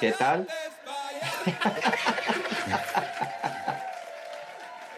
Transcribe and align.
¿Qué 0.00 0.12
tal? 0.12 0.46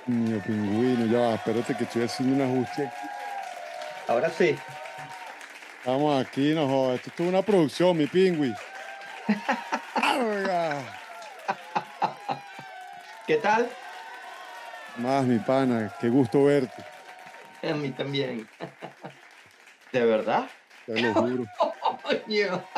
Mío 0.07 0.41
pingüino, 0.45 1.07
ya 1.07 1.19
va, 1.19 1.35
espérate 1.35 1.77
que 1.77 1.85
estoy 1.85 2.03
haciendo 2.03 2.35
un 2.35 2.51
ajuste 2.51 2.87
aquí. 2.87 3.07
Ahora 4.09 4.31
sí. 4.31 4.59
Vamos 5.85 6.27
aquí, 6.27 6.55
no 6.55 6.67
jodas. 6.67 6.97
Esto 6.97 7.11
es 7.11 7.17
toda 7.17 7.29
una 7.29 7.43
producción, 7.43 7.97
mi 7.97 8.07
pingüi. 8.07 8.55
Oiga. 10.21 10.83
¿Qué 13.27 13.37
tal? 13.37 13.69
Más, 14.97 15.25
mi 15.25 15.39
pana, 15.39 15.95
qué 16.01 16.09
gusto 16.09 16.45
verte. 16.45 16.83
A 17.63 17.75
mí 17.75 17.91
también. 17.91 18.49
¿De 19.93 20.05
verdad? 20.05 20.49
Te 20.87 21.01
lo 21.01 21.15
juro. 21.15 21.45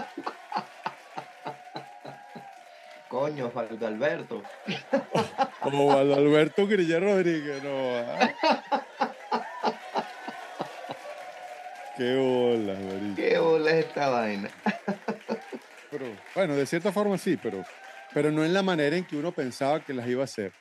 Coño. 3.31 3.51
Faldo 3.51 3.87
Alberto. 3.87 4.43
Como 5.63 5.87
Valdo 5.87 6.15
Alberto 6.17 6.67
Grilla 6.67 6.99
Rodríguez, 6.99 7.63
no. 7.63 7.71
ah. 7.99 8.35
Qué 11.97 12.17
bola, 12.17 12.75
marico. 12.75 13.17
¿Qué 13.17 13.39
bola 13.39 13.71
es 13.73 13.87
esta 13.87 14.09
vaina? 14.09 14.51
Pero, 15.91 16.07
bueno, 16.35 16.55
de 16.57 16.67
cierta 16.67 16.93
forma 16.93 17.19
sí, 17.19 17.37
pero, 17.37 17.63
pero 18.15 18.31
no 18.33 18.45
en 18.45 18.55
la 18.55 18.63
manera 18.63 18.97
en 18.97 19.05
que 19.05 19.17
uno 19.17 19.33
pensaba 19.33 19.81
que 19.81 19.93
las 19.93 20.09
iba 20.09 20.23
a 20.23 20.25
hacer. 20.25 20.53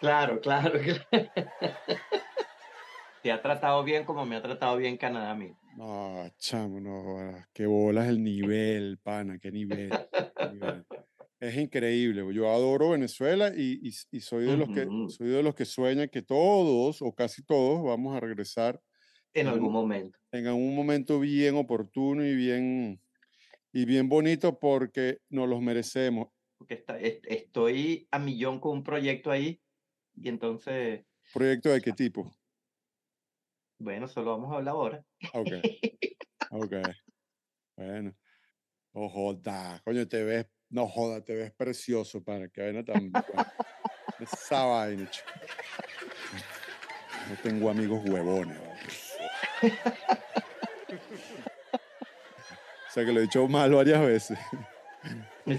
Claro, 0.00 0.40
claro. 0.40 0.78
claro. 0.80 1.30
Te 3.22 3.32
ha 3.32 3.40
tratado 3.40 3.82
bien 3.84 4.04
como 4.04 4.24
me 4.26 4.36
ha 4.36 4.42
tratado 4.42 4.76
bien 4.76 4.96
Canadá 4.98 5.30
a 5.30 5.34
mí. 5.34 5.52
No, 5.76 6.30
chamo, 6.38 6.78
no. 6.78 7.18
ah, 7.18 7.44
Qué 7.52 7.66
bola 7.66 8.02
es 8.04 8.10
el 8.10 8.22
nivel, 8.22 8.98
pana, 9.02 9.38
qué 9.38 9.50
nivel. 9.50 9.90
Es 11.44 11.56
increíble. 11.58 12.24
Yo 12.34 12.50
adoro 12.50 12.90
Venezuela 12.90 13.52
y, 13.54 13.78
y- 13.86 13.92
y 14.16 14.20
soy, 14.20 14.44
de 14.46 14.56
los 14.56 14.68
que, 14.70 14.86
soy 15.10 15.28
de 15.28 15.42
los 15.42 15.54
que 15.54 15.66
sueñan 15.66 16.08
que 16.08 16.22
todos, 16.22 17.02
o 17.02 17.12
casi 17.14 17.44
todos, 17.44 17.82
vamos 17.84 18.16
a 18.16 18.20
regresar 18.20 18.80
En 19.34 19.48
algún 19.48 19.70
momento. 19.72 20.18
en 20.32 20.48
un 20.48 20.74
momento 20.74 21.20
bien 21.20 21.56
oportuno 21.56 22.24
y 22.24 22.34
bien, 22.34 22.98
y 23.74 23.84
bien 23.84 24.08
bonito 24.08 24.58
porque 24.58 25.18
nos 25.28 25.46
los 25.46 25.60
merecemos. 25.60 26.28
Porque 26.56 26.74
está- 26.74 26.98
estoy 26.98 28.08
a 28.10 28.18
millón 28.18 28.58
con 28.58 28.78
un 28.78 28.82
proyecto 28.82 29.30
ahí 29.30 29.60
y 30.16 30.28
entonces, 30.30 31.04
¿Proyecto 31.34 31.68
de 31.68 31.82
qué 31.82 31.92
tipo? 31.92 32.32
bueno, 33.78 34.08
solo 34.08 34.30
vamos 34.30 34.50
a 34.52 34.56
hablar 34.56 34.72
ahora. 34.74 35.04
Ok, 35.34 35.52
ok. 36.52 36.72
Bueno. 37.76 38.14
No 38.94 39.08
joda, 39.08 39.82
coño, 39.84 40.06
te 40.06 40.22
ves, 40.22 40.46
no 40.74 40.88
joda, 40.88 41.20
te 41.20 41.36
ves 41.36 41.52
precioso, 41.52 42.20
para 42.20 42.48
que 42.48 42.60
vaina 42.60 42.84
tan. 42.84 43.12
Esa 44.18 44.64
vaina, 44.64 45.08
chico. 45.08 45.30
No 47.30 47.36
tengo 47.42 47.70
amigos 47.70 48.02
huevones. 48.04 48.58
¿vale? 48.58 49.78
O 52.88 52.92
sea 52.92 53.04
que 53.04 53.12
lo 53.12 53.20
he 53.20 53.22
dicho 53.22 53.46
mal 53.46 53.72
varias 53.72 54.00
veces. 54.00 54.38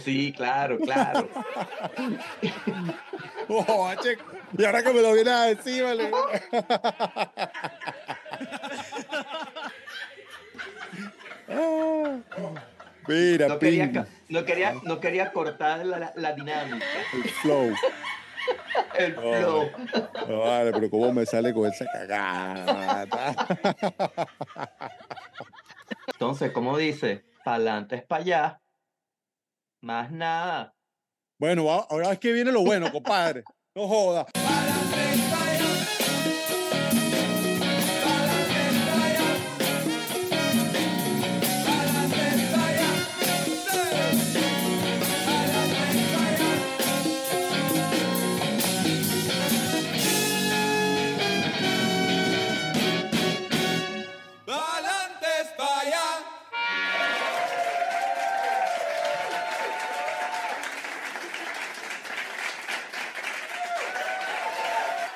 Sí, 0.03 0.33
claro, 0.35 0.79
claro. 0.79 1.29
Oh, 3.47 3.93
chico. 4.01 4.23
Y 4.57 4.65
ahora 4.65 4.81
que 4.81 4.91
me 4.91 5.01
lo 5.01 5.13
vienes 5.13 5.33
a 5.33 5.43
decir, 5.45 5.83
vale. 5.83 6.11
Ah. 11.47 12.17
Mira, 13.07 13.47
No 13.47 13.59
quería, 13.59 14.07
no 14.29 14.45
quería, 14.45 14.75
no 14.83 14.99
quería 14.99 15.31
cortar 15.31 15.85
la, 15.85 16.11
la- 16.15 16.33
dinámica, 16.33 16.85
el 17.13 17.23
flow. 17.29 17.73
el 18.97 19.15
Oh. 19.17 19.21
flow. 19.21 19.71
No, 20.27 20.39
vale, 20.39 20.71
pero 20.71 20.89
cómo 20.89 21.11
me 21.13 21.25
sale 21.25 21.53
con 21.53 21.69
esa 21.71 21.85
cagada. 21.85 23.35
Entonces, 26.07 26.51
como 26.51 26.77
dice, 26.77 27.25
pa'lante 27.43 27.97
es 27.97 28.03
para 28.05 28.21
allá. 28.23 28.61
Más 29.81 30.11
nada. 30.11 30.73
Bueno, 31.39 31.69
ahora 31.69 32.11
es 32.13 32.19
que 32.19 32.31
viene 32.31 32.51
lo 32.51 32.63
bueno, 32.63 32.91
compadre. 32.91 33.43
No 33.75 33.87
joda. 33.87 34.25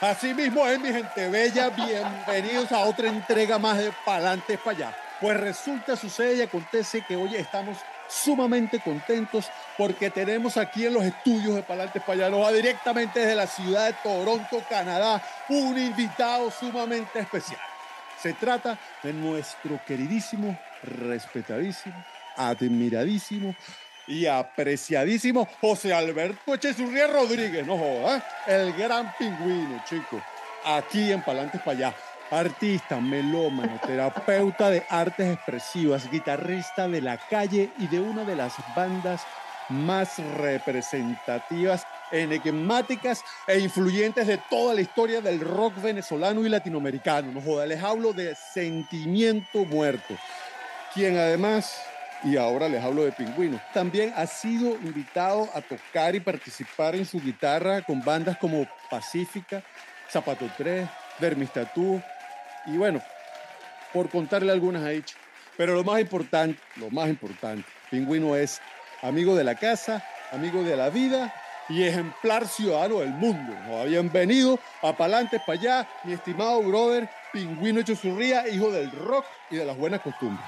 Así 0.10 0.34
mismo 0.34 0.66
es, 0.66 0.80
mi 0.80 0.92
gente 0.92 1.30
bella. 1.30 1.70
Bienvenidos 1.70 2.72
a 2.72 2.80
otra 2.80 3.10
entrega 3.10 3.60
más 3.60 3.78
de 3.78 3.94
Palantes 4.04 4.58
para 4.58 4.76
allá. 4.76 4.98
Pues 5.22 5.38
resulta, 5.40 5.96
sucede 5.96 6.38
y 6.38 6.42
acontece 6.42 7.04
que 7.08 7.16
hoy 7.16 7.36
estamos 7.36 7.78
sumamente 8.08 8.80
contentos 8.80 9.52
porque 9.78 10.10
tenemos 10.10 10.58
aquí 10.58 10.88
en 10.88 10.96
los 10.96 11.04
estudios 11.04 11.54
de 11.54 11.62
Palantes 11.62 12.02
va 12.08 12.52
directamente 12.52 13.20
desde 13.20 13.36
la 13.36 13.46
ciudad 13.46 13.86
de 13.86 13.94
Toronto, 14.02 14.64
Canadá, 14.68 15.22
un 15.48 15.78
invitado 15.78 16.50
sumamente 16.50 17.20
especial. 17.20 17.62
Se 18.20 18.34
trata 18.34 18.80
de 19.04 19.14
nuestro 19.14 19.80
queridísimo, 19.86 20.58
respetadísimo, 20.82 22.04
admiradísimo 22.36 23.54
y 24.10 24.26
apreciadísimo 24.26 25.48
José 25.62 25.94
Alberto 25.94 26.56
Echesurría 26.56 27.08
Rodríguez, 27.08 27.66
no 27.66 27.78
jodas, 27.78 28.24
el 28.48 28.74
gran 28.74 29.14
pingüino, 29.18 29.82
chico, 29.88 30.20
aquí 30.66 31.12
en 31.12 31.22
Palantes 31.22 31.62
para 31.62 31.78
allá. 31.78 31.96
Artista, 32.32 33.00
melómano, 33.00 33.80
terapeuta 33.86 34.70
de 34.70 34.84
artes 34.90 35.34
expresivas, 35.34 36.10
guitarrista 36.12 36.88
de 36.88 37.02
la 37.02 37.18
calle 37.18 37.72
y 37.78 37.88
de 37.88 38.00
una 38.00 38.24
de 38.24 38.36
las 38.36 38.54
bandas 38.76 39.22
más 39.70 40.18
representativas, 40.38 41.86
enigmáticas 42.12 43.24
e 43.46 43.60
influyentes 43.60 44.26
de 44.26 44.38
toda 44.50 44.74
la 44.74 44.82
historia 44.82 45.22
del 45.22 45.40
rock 45.40 45.80
venezolano 45.82 46.44
y 46.44 46.50
latinoamericano. 46.50 47.32
No 47.32 47.42
joda, 47.42 47.68
les 47.68 47.84
hablo 47.84 48.14
de 48.14 48.36
Sentimiento 48.36 49.66
Muerto, 49.66 50.16
quien 50.94 51.18
además, 51.18 51.80
y 52.24 52.38
ahora 52.38 52.68
les 52.68 52.84
hablo 52.84 53.04
de 53.06 53.12
Pingüino, 53.12 53.60
también 53.74 54.14
ha 54.16 54.28
sido 54.28 54.76
invitado 54.76 55.50
a 55.54 55.62
tocar 55.62 56.16
y 56.16 56.20
participar 56.20 56.96
en 56.96 57.06
su 57.06 57.20
guitarra 57.20 57.82
con 57.82 58.04
bandas 58.04 58.38
como 58.38 58.68
Pacífica, 58.90 59.64
Zapato 60.10 60.50
3, 60.58 60.88
Dermis 61.20 61.52
Tatú, 61.52 62.02
y 62.66 62.78
bueno, 62.78 63.02
por 63.94 64.10
contarle 64.10 64.52
algunas 64.52 64.84
ahí. 64.84 65.02
chico. 65.02 65.20
Pero 65.58 65.74
lo 65.76 65.84
más 65.84 66.00
importante, 66.00 66.60
lo 66.78 66.90
más 66.90 67.10
importante, 67.10 67.68
Pingüino 67.90 68.36
es 68.36 68.62
amigo 69.02 69.36
de 69.36 69.44
la 69.44 69.56
casa, 69.56 70.04
amigo 70.32 70.64
de 70.64 70.78
la 70.78 70.90
vida 70.90 71.34
y 71.68 71.84
ejemplar 71.84 72.48
ciudadano 72.48 73.00
del 73.00 73.10
mundo. 73.10 73.54
¿no? 73.68 73.84
Bienvenido 73.84 74.60
a 74.82 74.94
Palantes 74.96 75.42
para 75.46 75.60
allá, 75.60 75.88
mi 76.04 76.14
estimado 76.14 76.62
brother 76.64 77.10
Pingüino 77.34 77.82
Chuzurría, 77.82 78.48
hijo 78.48 78.72
del 78.72 78.90
rock 78.92 79.26
y 79.52 79.58
de 79.58 79.66
las 79.66 79.78
buenas 79.78 80.02
costumbres. 80.02 80.48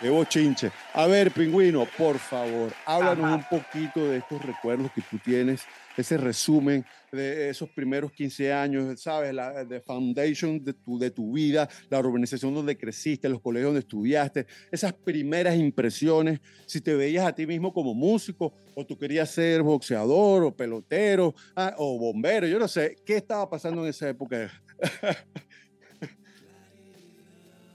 Qué 0.00 0.08
bochinche. 0.08 0.70
A 0.94 1.06
ver, 1.06 1.30
pingüino, 1.30 1.86
por 1.98 2.18
favor, 2.18 2.72
háblanos 2.86 3.26
Ajá. 3.26 3.34
un 3.34 3.58
poquito 3.58 4.08
de 4.08 4.16
estos 4.16 4.40
recuerdos 4.40 4.90
que 4.92 5.02
tú 5.02 5.18
tienes, 5.18 5.66
ese 5.94 6.16
resumen 6.16 6.82
de 7.12 7.50
esos 7.50 7.68
primeros 7.68 8.10
15 8.10 8.50
años, 8.50 8.98
¿sabes? 8.98 9.34
La 9.34 9.62
de 9.62 9.82
foundation 9.82 10.64
de 10.64 10.72
tu, 10.72 10.98
de 10.98 11.10
tu 11.10 11.32
vida, 11.32 11.68
la 11.90 11.98
urbanización 11.98 12.54
donde 12.54 12.78
creciste, 12.78 13.28
los 13.28 13.42
colegios 13.42 13.68
donde 13.68 13.80
estudiaste, 13.80 14.46
esas 14.70 14.94
primeras 14.94 15.56
impresiones, 15.56 16.40
si 16.66 16.80
te 16.80 16.94
veías 16.94 17.26
a 17.26 17.34
ti 17.34 17.46
mismo 17.46 17.70
como 17.70 17.92
músico 17.92 18.54
o 18.74 18.86
tú 18.86 18.96
querías 18.96 19.30
ser 19.30 19.62
boxeador 19.62 20.44
o 20.44 20.56
pelotero 20.56 21.34
ah, 21.56 21.74
o 21.76 21.98
bombero, 21.98 22.46
yo 22.46 22.58
no 22.58 22.68
sé, 22.68 22.96
¿qué 23.04 23.16
estaba 23.16 23.50
pasando 23.50 23.82
en 23.82 23.90
esa 23.90 24.08
época? 24.08 24.50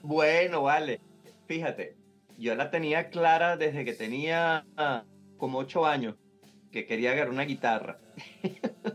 Bueno, 0.08 0.62
vale. 0.62 1.00
Fíjate, 1.48 1.96
yo 2.38 2.56
la 2.56 2.72
tenía 2.72 3.10
clara 3.10 3.58
desde 3.58 3.86
que 3.86 3.94
tenía 3.94 4.66
ah, 4.78 5.04
como 5.38 5.60
ocho 5.60 5.86
años, 5.86 6.16
que 6.72 6.86
quería 6.86 7.12
agarrar 7.12 7.34
una 7.34 7.44
guitarra. 7.44 8.00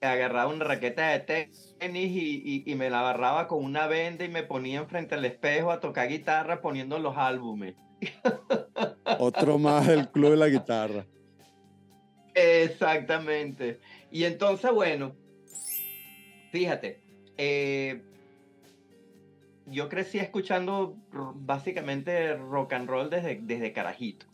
agarraba 0.00 0.50
una 0.50 0.64
raqueta 0.64 1.10
de 1.10 1.20
tenis 1.20 2.10
y, 2.10 2.62
y, 2.66 2.74
me 2.74 2.88
la 2.88 3.00
agarraba 3.00 3.46
con 3.46 3.62
una 3.62 3.86
venda 3.86 4.24
y 4.24 4.28
me 4.28 4.42
ponía 4.42 4.78
enfrente 4.80 5.14
al 5.14 5.24
espejo 5.24 5.70
a 5.70 5.80
tocar 5.80 6.08
guitarra 6.08 6.62
poniendo 6.62 6.98
los 6.98 7.16
álbumes. 7.16 7.74
Otro 9.18 9.58
más 9.58 9.86
del 9.86 10.08
club 10.08 10.30
de 10.30 10.36
la 10.38 10.48
guitarra. 10.48 11.06
Exactamente. 12.34 13.80
Y 14.10 14.24
entonces, 14.24 14.70
bueno, 14.72 15.14
fíjate, 16.50 17.02
eh, 17.36 18.02
yo 19.70 19.88
crecí 19.88 20.18
escuchando 20.18 20.96
básicamente 21.34 22.36
rock 22.36 22.72
and 22.72 22.88
roll 22.88 23.08
desde, 23.08 23.38
desde 23.40 23.72
carajito, 23.72 24.26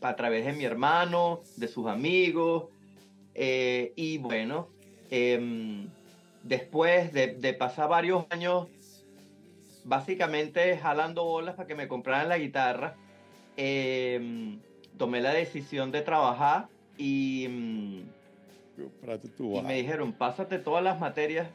a 0.00 0.16
través 0.16 0.46
de 0.46 0.52
mi 0.52 0.64
hermano, 0.64 1.42
de 1.56 1.68
sus 1.68 1.86
amigos, 1.86 2.64
eh, 3.34 3.92
y 3.96 4.18
bueno, 4.18 4.68
em, 5.10 5.88
después 6.42 7.12
de, 7.12 7.34
de, 7.34 7.54
pasar 7.54 7.88
varios 7.88 8.26
años 8.30 8.68
básicamente 9.84 10.76
jalando 10.78 11.24
bolas 11.24 11.54
para 11.54 11.66
que 11.66 11.74
me 11.74 11.88
compraran 11.88 12.28
la 12.28 12.38
guitarra, 12.38 12.96
em, 13.56 14.58
tomé 14.96 15.20
la 15.20 15.34
decisión 15.34 15.92
de 15.92 16.02
trabajar 16.02 16.68
y, 16.96 17.46
mm, 17.48 18.02
y 19.38 19.62
me 19.62 19.74
dijeron, 19.74 20.12
pásate 20.12 20.58
todas 20.58 20.82
las 20.82 20.98
materias 20.98 21.48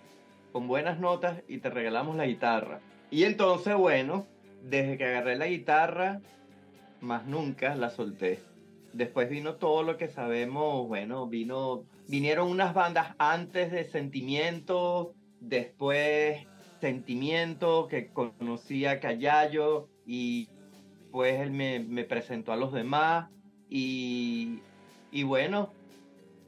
con 0.51 0.67
buenas 0.67 0.99
notas 0.99 1.41
y 1.47 1.57
te 1.57 1.69
regalamos 1.69 2.15
la 2.15 2.25
guitarra. 2.25 2.79
Y 3.09 3.23
entonces, 3.23 3.75
bueno, 3.75 4.27
desde 4.63 4.97
que 4.97 5.05
agarré 5.05 5.37
la 5.37 5.47
guitarra, 5.47 6.21
más 6.99 7.25
nunca 7.25 7.75
la 7.75 7.89
solté. 7.89 8.39
Después 8.93 9.29
vino 9.29 9.55
todo 9.55 9.83
lo 9.83 9.97
que 9.97 10.07
sabemos, 10.07 10.87
bueno, 10.87 11.27
vino, 11.27 11.85
vinieron 12.07 12.49
unas 12.49 12.73
bandas 12.73 13.15
antes 13.17 13.71
de 13.71 13.85
Sentimiento, 13.85 15.13
después 15.39 16.45
Sentimiento, 16.81 17.87
que 17.87 18.07
conocía 18.07 18.99
Callayo 18.99 19.87
y 20.05 20.49
pues 21.11 21.39
él 21.39 21.51
me, 21.51 21.79
me 21.79 22.03
presentó 22.03 22.51
a 22.51 22.57
los 22.57 22.73
demás 22.73 23.29
y, 23.69 24.59
y 25.11 25.23
bueno, 25.23 25.73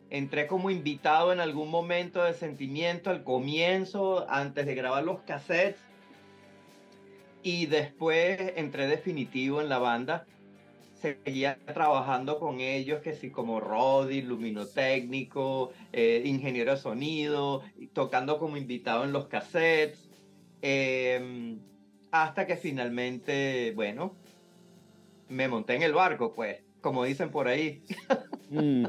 entré 0.09 0.47
como 0.47 0.69
invitado 0.69 1.31
en 1.31 1.39
algún 1.39 1.69
momento 1.69 2.23
de 2.23 2.33
Sentimiento 2.33 3.09
al 3.09 3.23
comienzo, 3.23 4.29
antes 4.29 4.65
de 4.65 4.75
grabar 4.75 5.03
los 5.03 5.21
cassettes 5.21 5.88
y 7.43 7.65
después 7.67 8.53
entré 8.55 8.87
definitivo 8.87 9.61
en 9.61 9.69
la 9.69 9.77
banda. 9.79 10.25
Seguía 10.93 11.57
trabajando 11.73 12.39
con 12.39 12.59
ellos, 12.59 13.01
que 13.01 13.13
sí, 13.13 13.29
como 13.29 13.61
Roddy, 13.61 14.21
luminotécnico, 14.21 15.71
eh, 15.93 16.21
ingeniero 16.25 16.71
de 16.71 16.77
sonido, 16.77 17.63
tocando 17.93 18.37
como 18.37 18.57
invitado 18.57 19.05
en 19.05 19.13
los 19.13 19.27
cassettes. 19.27 20.09
Em, 20.61 21.59
hasta 22.11 22.45
que 22.45 22.57
finalmente, 22.57 23.71
bueno, 23.75 24.13
me 25.29 25.47
monté 25.47 25.75
en 25.75 25.83
el 25.83 25.93
barco, 25.93 26.33
pues, 26.33 26.57
como 26.81 27.05
dicen 27.05 27.29
por 27.29 27.47
ahí. 27.47 27.81
Mm. 28.49 28.85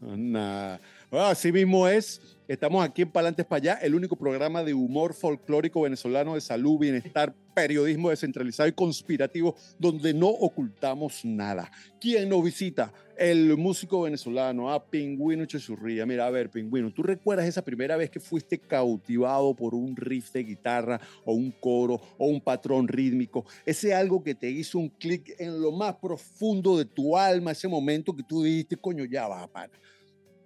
así 1.24 1.52
mismo 1.52 1.88
es. 1.88 2.20
Estamos 2.48 2.84
aquí 2.84 3.02
en 3.02 3.10
Palantes 3.10 3.44
para 3.44 3.58
allá, 3.58 3.74
el 3.82 3.96
único 3.96 4.14
programa 4.14 4.62
de 4.62 4.72
humor 4.72 5.14
folclórico 5.14 5.80
venezolano 5.80 6.36
de 6.36 6.40
salud, 6.40 6.78
bienestar, 6.78 7.34
periodismo 7.54 8.10
descentralizado 8.10 8.68
y 8.68 8.72
conspirativo, 8.72 9.56
donde 9.80 10.14
no 10.14 10.28
ocultamos 10.28 11.24
nada. 11.24 11.68
¿Quién 12.00 12.28
nos 12.28 12.44
visita? 12.44 12.92
El 13.16 13.56
músico 13.56 14.02
venezolano, 14.02 14.72
a 14.72 14.84
Pingüino 14.84 15.44
Chechurría. 15.44 16.06
Mira, 16.06 16.26
a 16.26 16.30
ver, 16.30 16.48
Pingüino, 16.48 16.92
¿tú 16.92 17.02
recuerdas 17.02 17.48
esa 17.48 17.64
primera 17.64 17.96
vez 17.96 18.10
que 18.10 18.20
fuiste 18.20 18.58
cautivado 18.58 19.52
por 19.54 19.74
un 19.74 19.96
riff 19.96 20.30
de 20.30 20.44
guitarra 20.44 21.00
o 21.24 21.32
un 21.32 21.50
coro 21.50 22.00
o 22.16 22.26
un 22.26 22.40
patrón 22.40 22.86
rítmico? 22.86 23.44
Ese 23.64 23.92
algo 23.92 24.22
que 24.22 24.36
te 24.36 24.48
hizo 24.48 24.78
un 24.78 24.90
clic 24.90 25.34
en 25.40 25.60
lo 25.60 25.72
más 25.72 25.96
profundo 25.96 26.78
de 26.78 26.84
tu 26.84 27.16
alma, 27.16 27.50
ese 27.50 27.66
momento 27.66 28.14
que 28.14 28.22
tú 28.22 28.44
dijiste, 28.44 28.76
coño, 28.76 29.04
ya 29.04 29.26
va, 29.26 29.48
para 29.48 29.70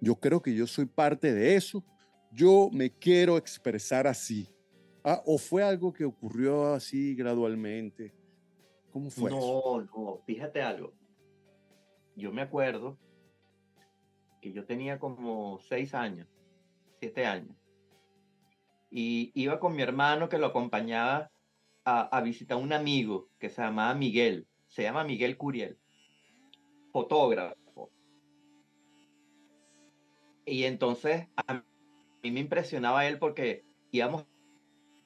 yo 0.01 0.15
creo 0.15 0.41
que 0.41 0.53
yo 0.53 0.65
soy 0.65 0.87
parte 0.87 1.31
de 1.31 1.55
eso. 1.55 1.83
Yo 2.31 2.69
me 2.73 2.89
quiero 2.89 3.37
expresar 3.37 4.07
así. 4.07 4.49
Ah, 5.03 5.21
¿O 5.25 5.37
fue 5.37 5.63
algo 5.63 5.93
que 5.93 6.03
ocurrió 6.03 6.73
así 6.73 7.15
gradualmente? 7.15 8.13
¿Cómo 8.91 9.11
fue? 9.11 9.29
No, 9.29 9.81
no, 9.81 10.21
fíjate 10.25 10.61
algo. 10.61 10.93
Yo 12.15 12.31
me 12.31 12.41
acuerdo 12.41 12.97
que 14.41 14.51
yo 14.51 14.65
tenía 14.65 14.99
como 14.99 15.59
seis 15.59 15.93
años, 15.93 16.27
siete 16.99 17.25
años. 17.25 17.55
Y 18.89 19.31
iba 19.35 19.59
con 19.59 19.75
mi 19.75 19.83
hermano 19.83 20.29
que 20.29 20.39
lo 20.39 20.47
acompañaba 20.47 21.31
a, 21.85 22.17
a 22.17 22.21
visitar 22.21 22.57
a 22.57 22.61
un 22.61 22.73
amigo 22.73 23.29
que 23.39 23.49
se 23.49 23.61
llamaba 23.61 23.93
Miguel. 23.93 24.47
Se 24.67 24.83
llama 24.83 25.03
Miguel 25.03 25.37
Curiel, 25.37 25.77
fotógrafo 26.91 27.60
y 30.51 30.65
entonces 30.65 31.27
a 31.47 31.63
mí 32.21 32.31
me 32.31 32.41
impresionaba 32.41 33.07
él 33.07 33.19
porque 33.19 33.63
íbamos 33.91 34.25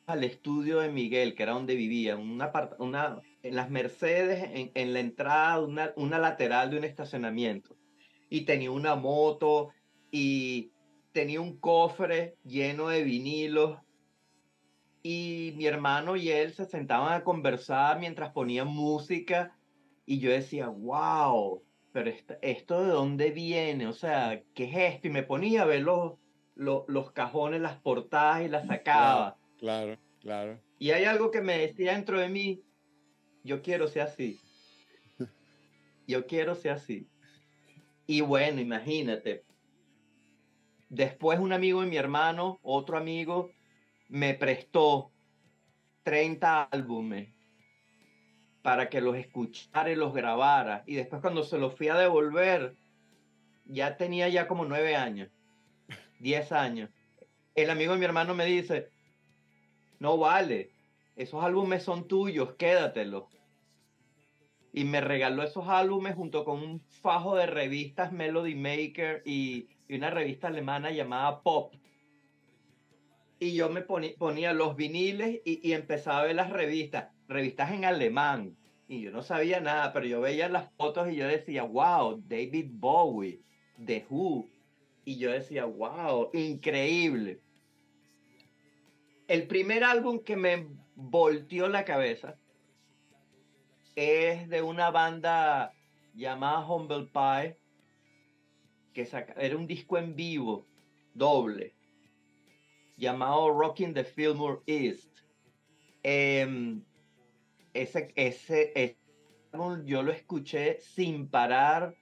al 0.07 0.23
estudio 0.23 0.79
de 0.79 0.91
Miguel, 0.91 1.35
que 1.35 1.43
era 1.43 1.53
donde 1.53 1.75
vivía, 1.75 2.17
una, 2.17 2.51
una, 2.79 3.21
en 3.43 3.55
las 3.55 3.69
Mercedes, 3.69 4.71
en, 4.73 4.93
la 4.93 4.99
entrada, 4.99 5.61
una, 5.61 5.93
una 5.97 6.17
lateral 6.17 6.71
de 6.71 6.79
un 6.79 6.83
estacionamiento. 6.83 7.77
Y 8.27 8.41
tenía 8.41 8.71
una 8.71 8.95
moto 8.95 9.69
y 10.09 10.71
tenía 11.11 11.41
un 11.41 11.59
cofre 11.59 12.37
lleno 12.43 12.87
de 12.87 13.03
vinilos. 13.03 13.77
Y 15.03 15.53
mi 15.57 15.67
hermano 15.67 16.15
y 16.15 16.29
él 16.29 16.53
se 16.53 16.65
sentaban 16.65 17.13
a 17.13 17.23
conversar 17.23 17.99
mientras 17.99 18.31
ponían 18.31 18.67
música. 18.67 19.55
Y 20.07 20.17
yo 20.17 20.31
decía, 20.31 20.69
wow, 20.69 21.61
pero 21.95 22.11
esto, 22.41 22.83
de 22.83 22.91
dónde 22.91 23.31
viene, 23.31 23.87
o 23.87 23.93
sea, 23.93 24.43
¿qué 24.53 24.65
es 24.65 24.95
esto? 24.95 25.07
Y 25.07 25.11
me 25.11 25.23
ponía 25.23 25.61
a 25.61 25.65
ver 25.65 25.81
los, 25.81 26.15
los, 26.55 27.11
cajones, 27.13 27.61
las 27.61 27.79
portadas 27.79 28.43
y 28.43 28.49
las 28.49 28.67
sacaba. 28.67 29.37
Claro, 29.57 29.97
claro, 30.19 30.59
Y 30.77 30.91
hay 30.91 31.05
algo 31.05 31.31
que 31.31 31.39
me 31.39 31.57
decía 31.57 31.93
dentro 31.93 32.19
de 32.19 32.27
mí, 32.27 32.61
yo 33.45 33.61
quiero 33.61 33.87
ser 33.87 34.01
así. 34.01 34.41
Yo 36.05 36.27
quiero 36.27 36.53
ser 36.55 36.73
así. 36.73 37.07
Y 38.07 38.19
bueno, 38.19 38.59
imagínate. 38.59 39.45
Después 40.89 41.39
un 41.39 41.53
amigo 41.53 41.79
de 41.79 41.87
mi 41.87 41.95
hermano, 41.95 42.59
otro 42.61 42.97
amigo, 42.97 43.51
me 44.09 44.33
prestó 44.33 45.13
30 46.03 46.63
álbumes 46.63 47.34
para 48.65 48.89
que 48.89 48.99
los 48.99 49.15
escuchara 49.15 49.91
y 49.91 49.95
los 49.95 50.11
grabara. 50.11 50.81
Y 50.87 50.95
después 50.95 51.21
cuando 51.21 51.43
se 51.43 51.59
los 51.59 51.75
fui 51.75 51.87
a 51.87 51.95
devolver, 51.95 52.75
ya 53.65 53.95
tenía 53.95 54.27
ya 54.27 54.47
como 54.47 54.65
nueve 54.65 54.95
años, 54.95 55.29
diez 56.19 56.51
años. 56.51 56.89
El 57.53 57.69
amigo 57.69 57.93
de 57.93 57.99
mi 57.99 58.05
hermano 58.05 58.33
me 58.33 58.47
dice, 58.47 58.89
no 59.99 60.17
vale, 60.17 60.71
esos 61.15 61.43
álbumes 61.43 61.83
son 61.83 62.07
tuyos, 62.07 62.55
quédatelos. 62.55 63.25
Y 64.73 64.83
me 64.83 64.99
regaló 64.99 65.43
esos 65.43 65.67
álbumes 65.67 66.15
junto 66.15 66.43
con 66.43 66.59
un 66.63 66.81
fajo 66.81 67.35
de 67.35 67.45
revistas 67.45 68.11
Melody 68.11 68.55
Maker 68.55 69.21
y, 69.27 69.69
una 69.89 70.09
revista 70.09 70.47
alemana 70.47 70.89
llamada 70.89 71.43
Pop. 71.43 71.71
Y 73.37 73.53
yo 73.53 73.69
me 73.69 73.83
ponía, 73.83 74.53
los 74.53 74.75
viniles 74.75 75.39
y, 75.45 75.59
y 75.61 75.73
empezaba 75.73 76.21
a 76.21 76.23
ver 76.23 76.35
las 76.35 76.49
revistas 76.49 77.14
revistas 77.27 77.71
en 77.71 77.85
alemán 77.85 78.55
y 78.87 79.01
yo 79.01 79.11
no 79.11 79.23
sabía 79.23 79.59
nada, 79.59 79.93
pero 79.93 80.05
yo 80.05 80.21
veía 80.21 80.47
las 80.47 80.71
fotos 80.73 81.11
y 81.11 81.15
yo 81.15 81.27
decía, 81.27 81.63
wow, 81.63 82.21
David 82.27 82.67
Bowie, 82.71 83.41
The 83.83 84.05
Who. 84.09 84.47
Y 85.05 85.17
yo 85.17 85.31
decía, 85.31 85.65
wow, 85.65 86.29
increíble. 86.33 87.41
El 89.27 89.47
primer 89.47 89.83
álbum 89.83 90.19
que 90.19 90.35
me 90.35 90.67
volteó 90.95 91.67
la 91.67 91.83
cabeza 91.83 92.37
es 93.95 94.47
de 94.49 94.61
una 94.61 94.91
banda 94.91 95.73
llamada 96.13 96.67
Humble 96.67 97.09
Pie, 97.11 97.57
que 98.93 99.07
era 99.37 99.57
un 99.57 99.65
disco 99.65 99.97
en 99.97 100.15
vivo, 100.15 100.67
doble, 101.13 101.73
llamado 102.97 103.49
Rocking 103.49 103.93
the 103.95 104.03
Fillmore 104.03 104.59
East. 104.67 105.09
Eh, 106.03 106.79
ese, 107.75 108.13
ese, 108.15 108.97
yo 109.85 110.01
lo 110.01 110.11
escuché 110.11 110.79
sin 110.79 111.27
parar 111.27 111.95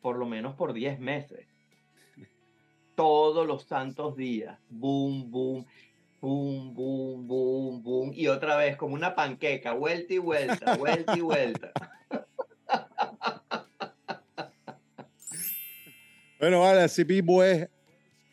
por 0.00 0.16
lo 0.16 0.26
menos 0.26 0.54
por 0.54 0.72
10 0.72 1.00
meses. 1.00 1.46
Todos 2.94 3.46
los 3.46 3.64
santos 3.64 4.16
días. 4.16 4.58
Boom, 4.68 5.30
boom, 5.30 5.66
boom, 6.20 6.74
boom, 6.74 7.26
boom, 7.26 7.82
boom. 7.82 8.12
Y 8.14 8.28
otra 8.28 8.56
vez 8.56 8.76
como 8.76 8.94
una 8.94 9.14
panqueca, 9.14 9.72
vuelta 9.72 10.14
y 10.14 10.18
vuelta, 10.18 10.76
vuelta 10.78 11.16
y 11.16 11.20
vuelta. 11.20 11.72
Bueno, 16.38 16.60
vale, 16.60 16.82
así 16.82 17.04
mismo 17.04 17.42
es 17.42 17.68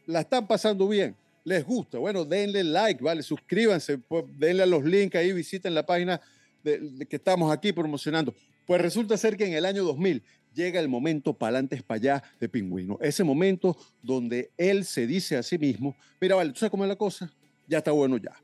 la 0.05 0.19
están 0.19 0.45
pasando 0.45 0.87
bien, 0.87 1.15
les 1.43 1.65
gusta, 1.65 1.97
bueno, 1.97 2.23
denle 2.25 2.63
like, 2.63 3.03
¿vale? 3.03 3.23
Suscríbanse, 3.23 3.97
pues, 3.97 4.25
denle 4.37 4.61
a 4.61 4.67
los 4.67 4.83
links 4.83 5.15
ahí, 5.15 5.33
visiten 5.33 5.73
la 5.73 5.83
página 5.83 6.21
que 6.65 7.15
estamos 7.15 7.51
aquí 7.51 7.71
promocionando. 7.71 8.33
Pues 8.65 8.81
resulta 8.81 9.15
ser 9.17 9.37
que 9.37 9.45
en 9.45 9.53
el 9.53 9.65
año 9.65 9.83
2000 9.83 10.23
llega 10.53 10.79
el 10.79 10.87
momento 10.87 11.33
pa'lantes 11.33 11.83
para 11.83 11.97
allá 11.97 12.23
de 12.39 12.49
Pingüino. 12.49 12.97
Ese 13.01 13.23
momento 13.23 13.77
donde 14.01 14.51
él 14.57 14.85
se 14.85 15.05
dice 15.05 15.37
a 15.37 15.43
sí 15.43 15.57
mismo, 15.57 15.95
mira, 16.19 16.35
vale, 16.35 16.51
¿tú 16.51 16.59
sabes 16.59 16.71
cómo 16.71 16.83
es 16.83 16.89
la 16.89 16.95
cosa? 16.95 17.31
Ya 17.67 17.79
está 17.79 17.91
bueno 17.91 18.17
ya. 18.17 18.35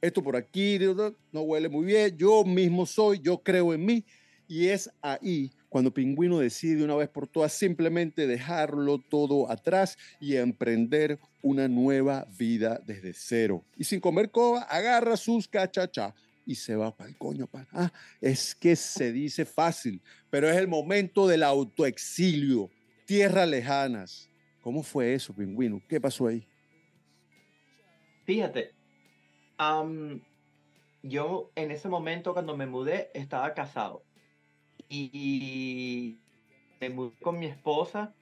Esto 0.00 0.22
por 0.22 0.36
aquí 0.36 0.78
no 1.32 1.40
huele 1.40 1.68
muy 1.68 1.86
bien, 1.86 2.14
yo 2.16 2.44
mismo 2.44 2.84
soy, 2.84 3.20
yo 3.20 3.38
creo 3.38 3.72
en 3.72 3.86
mí. 3.86 4.04
Y 4.46 4.66
es 4.66 4.90
ahí 5.00 5.50
cuando 5.70 5.94
Pingüino 5.94 6.38
decide 6.38 6.84
una 6.84 6.94
vez 6.94 7.08
por 7.08 7.26
todas 7.26 7.52
simplemente 7.52 8.26
dejarlo 8.26 8.98
todo 8.98 9.50
atrás 9.50 9.96
y 10.20 10.36
emprender 10.36 11.18
una 11.40 11.66
nueva 11.68 12.26
vida 12.38 12.80
desde 12.86 13.14
cero. 13.14 13.64
Y 13.78 13.84
sin 13.84 14.00
comer 14.00 14.30
coba, 14.30 14.62
agarra 14.62 15.16
sus 15.16 15.48
cachachas 15.48 16.12
y 16.46 16.54
se 16.54 16.76
va 16.76 16.94
para 16.94 17.10
el 17.10 17.16
coño. 17.16 17.46
Pa. 17.46 17.66
Ah, 17.72 17.92
es 18.20 18.54
que 18.54 18.76
se 18.76 19.12
dice 19.12 19.44
fácil, 19.44 20.02
pero 20.30 20.48
es 20.48 20.56
el 20.56 20.68
momento 20.68 21.26
del 21.26 21.42
autoexilio, 21.42 22.70
tierras 23.06 23.48
lejanas. 23.48 24.30
¿Cómo 24.60 24.82
fue 24.82 25.14
eso, 25.14 25.34
Pingüino? 25.34 25.82
¿Qué 25.88 26.00
pasó 26.00 26.26
ahí? 26.26 26.46
Fíjate, 28.24 28.72
yo 31.02 31.50
en 31.54 31.70
ese 31.70 31.88
momento 31.88 32.32
cuando 32.32 32.56
me 32.56 32.66
mudé 32.66 33.10
estaba 33.12 33.52
casado 33.52 34.02
y 34.88 36.18
me 36.80 36.88
mudé 36.88 37.12
con 37.20 37.38
mi 37.38 37.46
esposa 37.46 38.14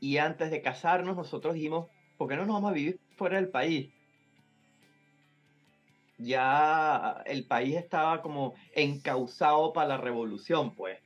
y 0.00 0.18
antes 0.18 0.50
de 0.50 0.62
casarnos 0.62 1.16
nosotros 1.16 1.54
dijimos, 1.54 1.88
¿por 2.18 2.28
qué 2.28 2.36
no 2.36 2.44
nos 2.44 2.56
vamos 2.56 2.70
a 2.70 2.74
vivir 2.74 3.00
fuera 3.16 3.36
del 3.36 3.48
país? 3.48 3.90
Ya 6.18 7.22
el 7.26 7.46
país 7.46 7.76
estaba 7.76 8.22
como 8.22 8.54
encauzado 8.74 9.72
para 9.72 9.88
la 9.88 9.96
revolución, 9.96 10.74
pues. 10.74 10.98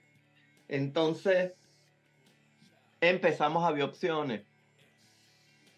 Entonces 0.69 1.53
empezamos 3.01 3.65
a 3.65 3.73
ver 3.73 3.83
opciones. 3.83 4.43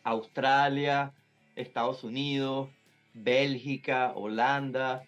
Australia, 0.04 1.12
Estados 1.56 2.04
Unidos, 2.04 2.70
Bélgica, 3.12 4.12
Holanda. 4.14 5.04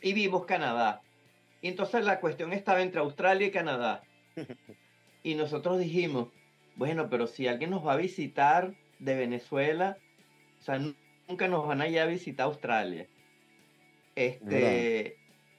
Y 0.00 0.12
vimos 0.12 0.44
Canadá. 0.46 1.02
Y 1.60 1.68
entonces 1.68 2.04
la 2.04 2.20
cuestión 2.20 2.52
estaba 2.52 2.82
entre 2.82 3.00
Australia 3.00 3.46
y 3.46 3.50
Canadá. 3.50 4.02
Y 5.24 5.36
nosotros 5.36 5.78
dijimos, 5.78 6.30
bueno, 6.74 7.08
pero 7.08 7.28
si 7.28 7.46
alguien 7.46 7.70
nos 7.70 7.86
va 7.86 7.92
a 7.92 7.96
visitar 7.96 8.74
de 8.98 9.14
Venezuela, 9.14 9.96
o 10.58 10.64
sea, 10.64 10.80
nunca 11.32 11.48
nos 11.48 11.66
van 11.66 11.80
a 11.80 11.88
ir 11.88 11.98
a 11.98 12.04
visitar 12.04 12.44
Australia. 12.44 13.06
Este, 14.14 15.16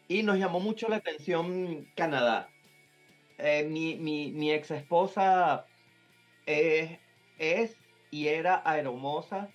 y 0.07 0.21
nos 0.21 0.37
llamó 0.37 0.59
mucho 0.59 0.87
la 0.87 0.97
atención 0.97 1.87
Canadá. 1.95 2.47
Eh, 3.39 3.63
mi, 3.67 3.95
mi, 3.95 4.51
ex 4.51 4.69
esposa 4.69 5.65
es, 6.45 6.91
es 7.39 7.75
y 8.11 8.27
era 8.27 8.61
aeromosa 8.63 9.49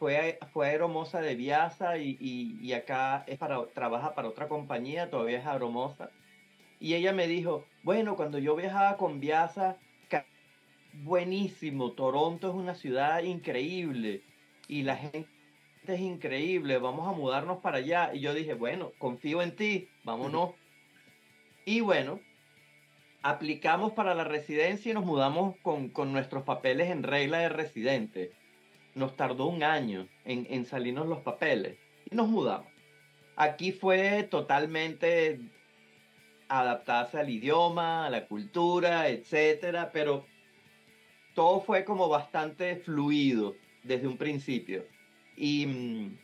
fue, 0.00 0.40
fue 0.52 0.66
aeromosa 0.66 1.20
de 1.20 1.36
Viasa 1.36 1.96
y, 1.96 2.18
y, 2.20 2.72
acá 2.72 3.22
es 3.28 3.38
para, 3.38 3.64
trabaja 3.66 4.16
para 4.16 4.28
otra 4.28 4.48
compañía, 4.48 5.08
todavía 5.08 5.38
es 5.38 5.46
aeromosa. 5.46 6.10
Y 6.80 6.94
ella 6.94 7.12
me 7.12 7.28
dijo, 7.28 7.64
bueno, 7.84 8.16
cuando 8.16 8.38
yo 8.38 8.56
viajaba 8.56 8.96
con 8.96 9.20
Viasa, 9.20 9.76
buenísimo, 11.04 11.92
Toronto 11.92 12.48
es 12.48 12.54
una 12.54 12.74
ciudad 12.74 13.22
increíble 13.22 14.22
y 14.66 14.82
la 14.82 14.96
gente 14.96 15.28
es 15.86 16.00
increíble, 16.00 16.78
vamos 16.78 17.08
a 17.08 17.12
mudarnos 17.12 17.58
para 17.58 17.78
allá. 17.78 18.10
Y 18.14 18.20
yo 18.20 18.34
dije, 18.34 18.54
bueno, 18.54 18.92
confío 18.98 19.42
en 19.42 19.56
ti, 19.56 19.88
vámonos. 20.04 20.50
Y 21.64 21.80
bueno, 21.80 22.20
aplicamos 23.22 23.92
para 23.92 24.14
la 24.14 24.24
residencia 24.24 24.90
y 24.90 24.94
nos 24.94 25.04
mudamos 25.04 25.56
con, 25.62 25.88
con 25.88 26.12
nuestros 26.12 26.44
papeles 26.44 26.90
en 26.90 27.02
regla 27.02 27.38
de 27.38 27.48
residente 27.48 28.32
nos 28.94 29.16
tardó 29.16 29.46
un 29.46 29.62
año 29.62 30.08
en, 30.24 30.64
salirnos 30.66 31.06
los 31.06 31.20
papeles 31.20 31.78
y 32.10 32.14
nos 32.14 32.28
mudamos. 32.28 32.68
Aquí 33.36 33.72
fue 33.72 34.24
totalmente 34.24 35.40
adaptarse 36.48 37.18
al 37.18 37.30
idioma, 37.30 38.06
a 38.06 38.10
la 38.10 38.26
cultura, 38.26 39.08
etcétera, 39.08 39.90
pero 39.92 40.26
todo 41.34 41.60
fue 41.60 41.84
como 41.84 42.08
bastante 42.08 42.76
fluido 42.76 43.54
desde 43.82 44.06
un 44.06 44.18
principio. 44.18 44.84
Y, 45.36 46.16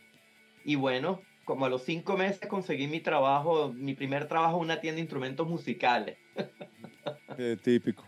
y 0.64 0.74
bueno, 0.76 1.22
como 1.44 1.64
a 1.64 1.70
los 1.70 1.82
cinco 1.84 2.16
meses 2.16 2.46
conseguí 2.46 2.86
mi 2.86 3.00
trabajo, 3.00 3.72
mi 3.72 3.94
primer 3.94 4.28
trabajo 4.28 4.58
en 4.58 4.64
una 4.64 4.80
tienda 4.80 4.96
de 4.96 5.00
instrumentos 5.00 5.48
musicales. 5.48 6.18
típico. 7.62 8.04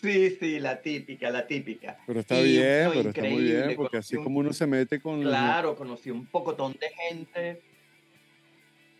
Sí, 0.00 0.36
sí, 0.38 0.60
la 0.60 0.80
típica, 0.80 1.30
la 1.30 1.46
típica. 1.46 1.98
Pero 2.06 2.20
está 2.20 2.40
bien, 2.40 2.90
pero 2.92 3.08
está 3.08 3.22
muy 3.22 3.42
bien, 3.42 3.74
porque 3.74 3.96
así 3.96 4.16
como 4.16 4.38
uno 4.38 4.52
se 4.52 4.66
mete 4.66 5.00
con... 5.00 5.22
Claro, 5.22 5.76
conocí 5.76 6.10
un 6.10 6.26
pocotón 6.26 6.74
de 6.74 6.90
gente, 6.90 7.62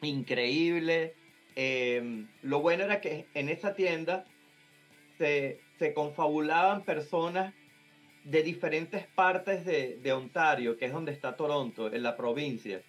increíble. 0.03 1.15
Em, 1.57 2.27
lo 2.43 2.61
bueno 2.61 2.85
era 2.85 3.01
que 3.01 3.27
en 3.35 3.49
esa 3.49 3.75
tienda 3.75 4.25
se, 5.19 5.61
se 5.79 5.95
confabulaban 5.95 6.85
personas 6.85 7.55
de 8.31 8.43
diferentes 8.45 9.07
partes 9.09 9.65
de, 9.65 9.97
de, 9.97 10.13
Ontario, 10.13 10.79
que 10.79 10.87
es 10.87 10.93
donde 10.93 11.11
está 11.11 11.37
Toronto, 11.37 11.93
en 11.93 12.03
la 12.03 12.17
provincia, 12.17 12.81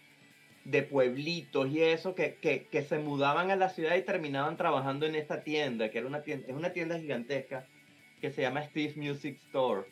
de 0.63 0.83
pueblitos 0.83 1.67
y 1.71 1.81
eso, 1.81 2.13
que, 2.13 2.36
que, 2.36 2.67
que, 2.67 2.83
se 2.83 3.00
mudaban 3.00 3.50
a 3.50 3.55
la 3.55 3.69
ciudad 3.69 3.95
y 3.95 4.03
terminaban 4.03 4.55
trabajando 4.55 5.07
en 5.07 5.15
esta 5.15 5.43
tienda, 5.43 5.89
que 5.89 5.98
era 5.98 6.07
una 6.07 6.21
tienda, 6.21 6.45
es 6.48 6.53
una 6.53 6.71
tienda 6.74 7.00
gigantesca 7.00 7.65
que 8.21 8.29
se 8.29 8.43
llama 8.43 8.63
Steve 8.67 8.93
Music 8.95 9.39
Store. 9.48 9.88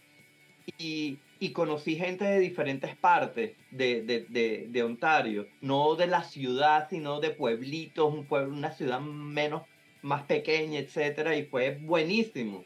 Y, 0.78 1.18
y 1.40 1.52
conocí 1.52 1.96
gente 1.96 2.26
de 2.26 2.40
diferentes 2.40 2.96
partes 2.96 3.56
de, 3.72 4.04
de, 4.04 4.68
de, 4.70 4.84
Ontario, 4.84 5.48
no 5.62 5.96
de 5.96 6.06
la 6.06 6.24
ciudad, 6.24 6.88
sino 6.92 7.20
de 7.20 7.32
pueblitos, 7.32 8.14
un 8.14 8.26
pueblo, 8.26 8.54
una 8.54 8.72
ciudad 8.72 9.00
menos, 9.00 9.64
más 10.04 10.24
pequeña, 10.24 10.80
etcétera, 10.80 11.36
y 11.36 11.46
fue 11.46 11.80
buenísimo. 11.82 12.66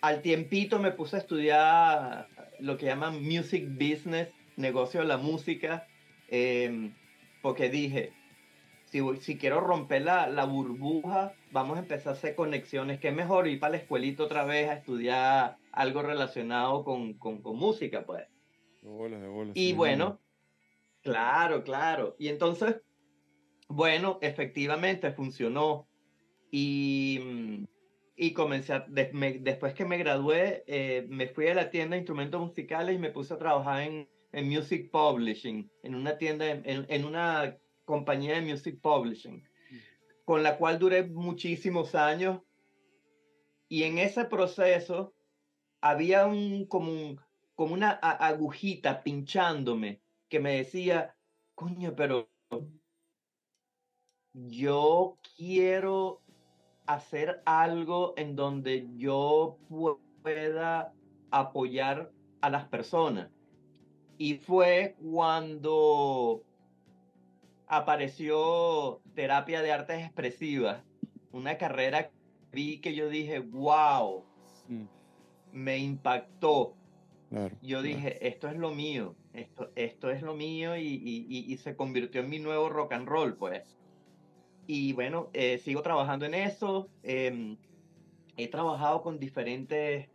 Al 0.00 0.22
tiempito 0.22 0.78
me 0.78 0.92
puse 0.92 1.16
a 1.16 1.18
estudiar 1.18 2.28
lo 2.60 2.76
que 2.76 2.86
llaman 2.86 3.22
music 3.22 3.66
business, 3.68 4.28
negocio 4.56 5.00
de 5.00 5.06
la 5.06 5.16
música, 5.16 5.86
em, 6.28 6.94
porque 7.42 7.68
dije, 7.68 8.12
si, 8.84 9.00
si 9.20 9.38
quiero 9.38 9.60
romper 9.60 10.02
la, 10.02 10.28
la 10.28 10.44
burbuja 10.44 11.34
vamos 11.50 11.76
a 11.76 11.80
empezar 11.80 12.12
a 12.12 12.16
hacer 12.16 12.34
conexiones. 12.34 13.00
Qué 13.00 13.10
mejor 13.10 13.48
ir 13.48 13.60
para 13.60 13.72
la 13.72 13.76
escuelita 13.78 14.24
otra 14.24 14.44
vez 14.44 14.68
a 14.68 14.74
estudiar 14.74 15.56
algo 15.72 16.02
relacionado 16.02 16.84
con, 16.84 17.14
con, 17.14 17.42
con 17.42 17.56
música, 17.56 18.04
pues. 18.04 18.26
y 19.54 19.72
bueno, 19.72 20.20
claro, 21.02 21.62
claro. 21.62 22.16
Y 22.18 22.28
entonces, 22.28 22.76
bueno, 23.68 24.18
efectivamente 24.22 25.12
funcionó. 25.12 25.86
Y, 26.50 27.66
y 28.18 28.32
comencé 28.32 28.72
a, 28.72 28.86
después 28.88 29.74
que 29.74 29.84
me 29.84 29.96
gradué, 29.96 30.64
eh, 30.66 31.06
me 31.08 31.28
fui 31.28 31.46
a 31.48 31.54
la 31.54 31.70
tienda 31.70 31.94
de 31.94 32.00
instrumentos 32.00 32.40
musicales 32.40 32.96
y 32.96 32.98
me 32.98 33.10
puse 33.10 33.32
a 33.32 33.38
trabajar 33.38 33.82
en, 33.82 34.08
en 34.32 34.48
Music 34.48 34.90
Publishing, 34.90 35.70
en 35.82 35.94
una 35.94 36.18
tienda, 36.18 36.50
en, 36.50 36.86
en 36.88 37.04
una 37.04 37.56
compañía 37.84 38.34
de 38.34 38.42
Music 38.42 38.80
Publishing 38.82 39.48
con 40.28 40.42
la 40.42 40.58
cual 40.58 40.78
duré 40.78 41.04
muchísimos 41.04 41.94
años. 41.94 42.42
Y 43.66 43.84
en 43.84 43.96
ese 43.96 44.26
proceso 44.26 45.14
había 45.80 46.26
un 46.26 46.66
como, 46.66 47.16
como 47.54 47.72
una 47.72 47.92
agujita 47.92 49.02
pinchándome 49.02 50.02
que 50.28 50.38
me 50.38 50.56
decía, 50.58 51.16
coño, 51.54 51.96
pero 51.96 52.28
yo 54.34 55.18
quiero 55.34 56.22
hacer 56.88 57.42
algo 57.44 58.14
en 58.16 58.34
donde 58.34 58.88
yo 58.96 59.58
pueda 60.22 60.94
apoyar 61.30 62.10
a 62.40 62.48
las 62.48 62.64
personas. 62.64 63.28
Y 64.16 64.36
fue 64.36 64.96
cuando 65.00 66.42
apareció 67.66 69.02
terapia 69.14 69.60
de 69.60 69.70
artes 69.70 70.02
expresivas, 70.02 70.82
una 71.30 71.58
carrera 71.58 72.08
que 72.08 72.16
vi 72.52 72.80
que 72.80 72.94
yo 72.94 73.10
dije, 73.10 73.40
wow, 73.40 74.24
me 75.52 75.76
impactó. 75.78 76.74
yo 77.60 77.82
dije, 77.82 78.26
esto 78.26 78.48
es 78.48 78.56
lo 78.56 78.70
mío, 78.70 79.14
esto, 79.34 79.70
esto 79.76 80.10
es 80.10 80.22
lo 80.22 80.34
mío 80.34 80.74
y, 80.78 81.54
se 81.62 81.76
convirtió 81.76 82.22
en 82.22 82.30
mi 82.30 82.38
nuevo 82.38 82.70
rock 82.70 82.94
and 82.94 83.06
roll, 83.06 83.36
pues. 83.36 83.77
Y 84.70 84.92
bueno, 84.92 85.30
eh, 85.32 85.56
sigo 85.56 85.80
trabajando 85.80 86.26
en 86.26 86.34
eso. 86.34 86.90
Em, 87.02 87.56
he 88.36 88.48
trabajado 88.48 89.00
con 89.00 89.18
diferentes, 89.18 90.10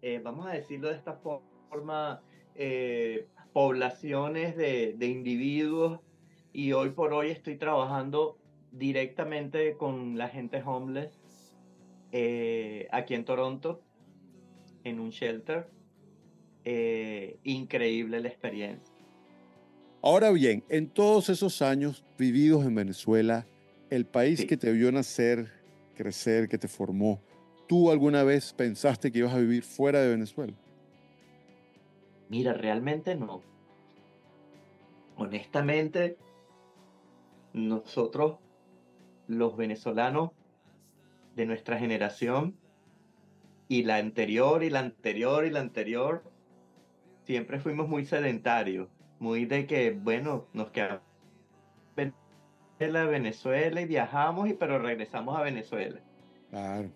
eh, 0.00 0.20
vamos 0.22 0.46
a 0.46 0.52
decirlo 0.52 0.88
de 0.88 0.94
esta 0.94 1.14
forma, 1.14 2.22
eh, 2.54 3.26
poblaciones 3.52 4.56
de, 4.56 4.94
de 4.96 5.06
individuos 5.08 5.98
y 6.52 6.70
hoy 6.70 6.90
por 6.90 7.12
hoy 7.14 7.30
estoy 7.30 7.56
trabajando 7.56 8.38
directamente 8.70 9.76
con 9.76 10.16
la 10.16 10.28
gente 10.28 10.62
homeless 10.64 11.18
aquí 12.92 13.14
en 13.14 13.24
Toronto, 13.24 13.82
en 14.84 15.00
un 15.00 15.10
shelter. 15.10 15.68
Increíble 17.42 18.20
la 18.20 18.28
experiencia. 18.28 18.94
Ahora 20.00 20.30
bien, 20.30 20.62
en 20.68 20.88
todos 20.88 21.28
esos 21.28 21.60
años 21.60 22.04
vividos 22.16 22.64
en 22.64 22.74
Venezuela, 22.74 23.46
el 23.90 24.06
país 24.06 24.44
que 24.44 24.56
te 24.56 24.72
vio 24.72 24.90
nacer, 24.90 25.52
crecer, 25.94 26.48
que 26.48 26.58
te 26.58 26.68
formó, 26.68 27.20
¿tú 27.68 27.90
alguna 27.90 28.24
vez 28.24 28.52
pensaste 28.52 29.12
que 29.12 29.20
ibas 29.20 29.34
a 29.34 29.38
vivir 29.38 29.62
fuera 29.62 30.00
de 30.00 30.10
Venezuela? 30.10 30.54
Mira, 32.28 32.52
realmente 32.52 33.14
no. 33.14 33.42
Honestamente, 35.16 36.16
nosotros, 37.52 38.38
los 39.28 39.56
venezolanos 39.56 40.30
de 41.36 41.46
nuestra 41.46 41.78
generación, 41.78 42.56
y 43.68 43.82
la 43.82 43.96
anterior, 43.96 44.62
y 44.62 44.70
la 44.70 44.80
anterior, 44.80 45.44
y 45.44 45.50
la 45.50 45.60
anterior, 45.60 46.22
siempre 47.24 47.58
fuimos 47.58 47.88
muy 47.88 48.04
sedentarios, 48.04 48.88
muy 49.18 49.44
de 49.44 49.66
que, 49.66 49.90
bueno, 49.90 50.46
nos 50.52 50.70
quedamos 50.70 51.02
Venezuela 52.78 53.80
y 53.80 53.86
viajamos, 53.86 54.48
y 54.48 54.54
pero 54.54 54.78
regresamos 54.78 55.36
a 55.38 55.42
Venezuela. 55.42 56.00
Claro, 56.50 56.90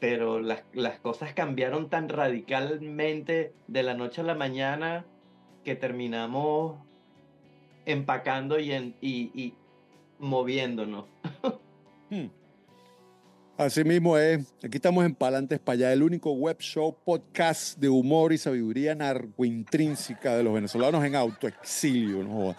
Pero 0.00 0.40
las, 0.40 0.64
las 0.72 0.98
cosas 1.00 1.32
cambiaron 1.32 1.88
tan 1.88 2.08
radicalmente 2.08 3.52
de 3.68 3.82
la 3.82 3.94
noche 3.94 4.20
a 4.20 4.24
la 4.24 4.34
mañana 4.34 5.04
que 5.64 5.76
terminamos 5.76 6.76
empacando 7.86 8.58
y, 8.58 8.72
en, 8.72 8.94
y, 9.00 9.54
moviéndonos. 10.18 11.06
Hmm. 12.10 12.26
Así 13.56 13.84
mismo 13.84 14.18
es. 14.18 14.52
Aquí 14.62 14.76
estamos 14.76 15.04
en 15.04 15.14
Palantes 15.14 15.58
para 15.58 15.74
allá, 15.74 15.92
el 15.92 16.02
único 16.02 16.32
web 16.32 16.58
show, 16.58 16.96
podcast 17.04 17.78
de 17.78 17.88
humor 17.88 18.32
y 18.32 18.38
sabiduría 18.38 18.94
narcointrínseca 18.94 20.36
de 20.36 20.42
los 20.42 20.54
venezolanos 20.54 21.04
en 21.04 21.14
autoexilio. 21.14 22.24
¿no? 22.24 22.54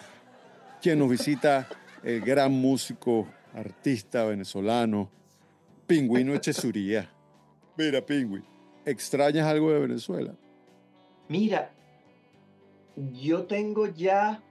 Quien 0.84 1.00
nos 1.00 1.10
visita, 1.10 1.66
el 2.04 2.20
gran 2.20 2.52
músico, 2.52 3.26
artista 3.54 4.26
venezolano, 4.26 5.10
Pingüino 5.88 6.34
Echesuría. 6.34 7.10
Mira, 7.78 8.06
Pingüi, 8.06 8.44
¿extrañas 8.84 9.48
algo 9.48 9.72
de 9.72 9.80
Venezuela? 9.80 10.36
Mira, 11.30 11.72
yo 13.14 13.44
tengo 13.44 13.88
ya 13.88 14.44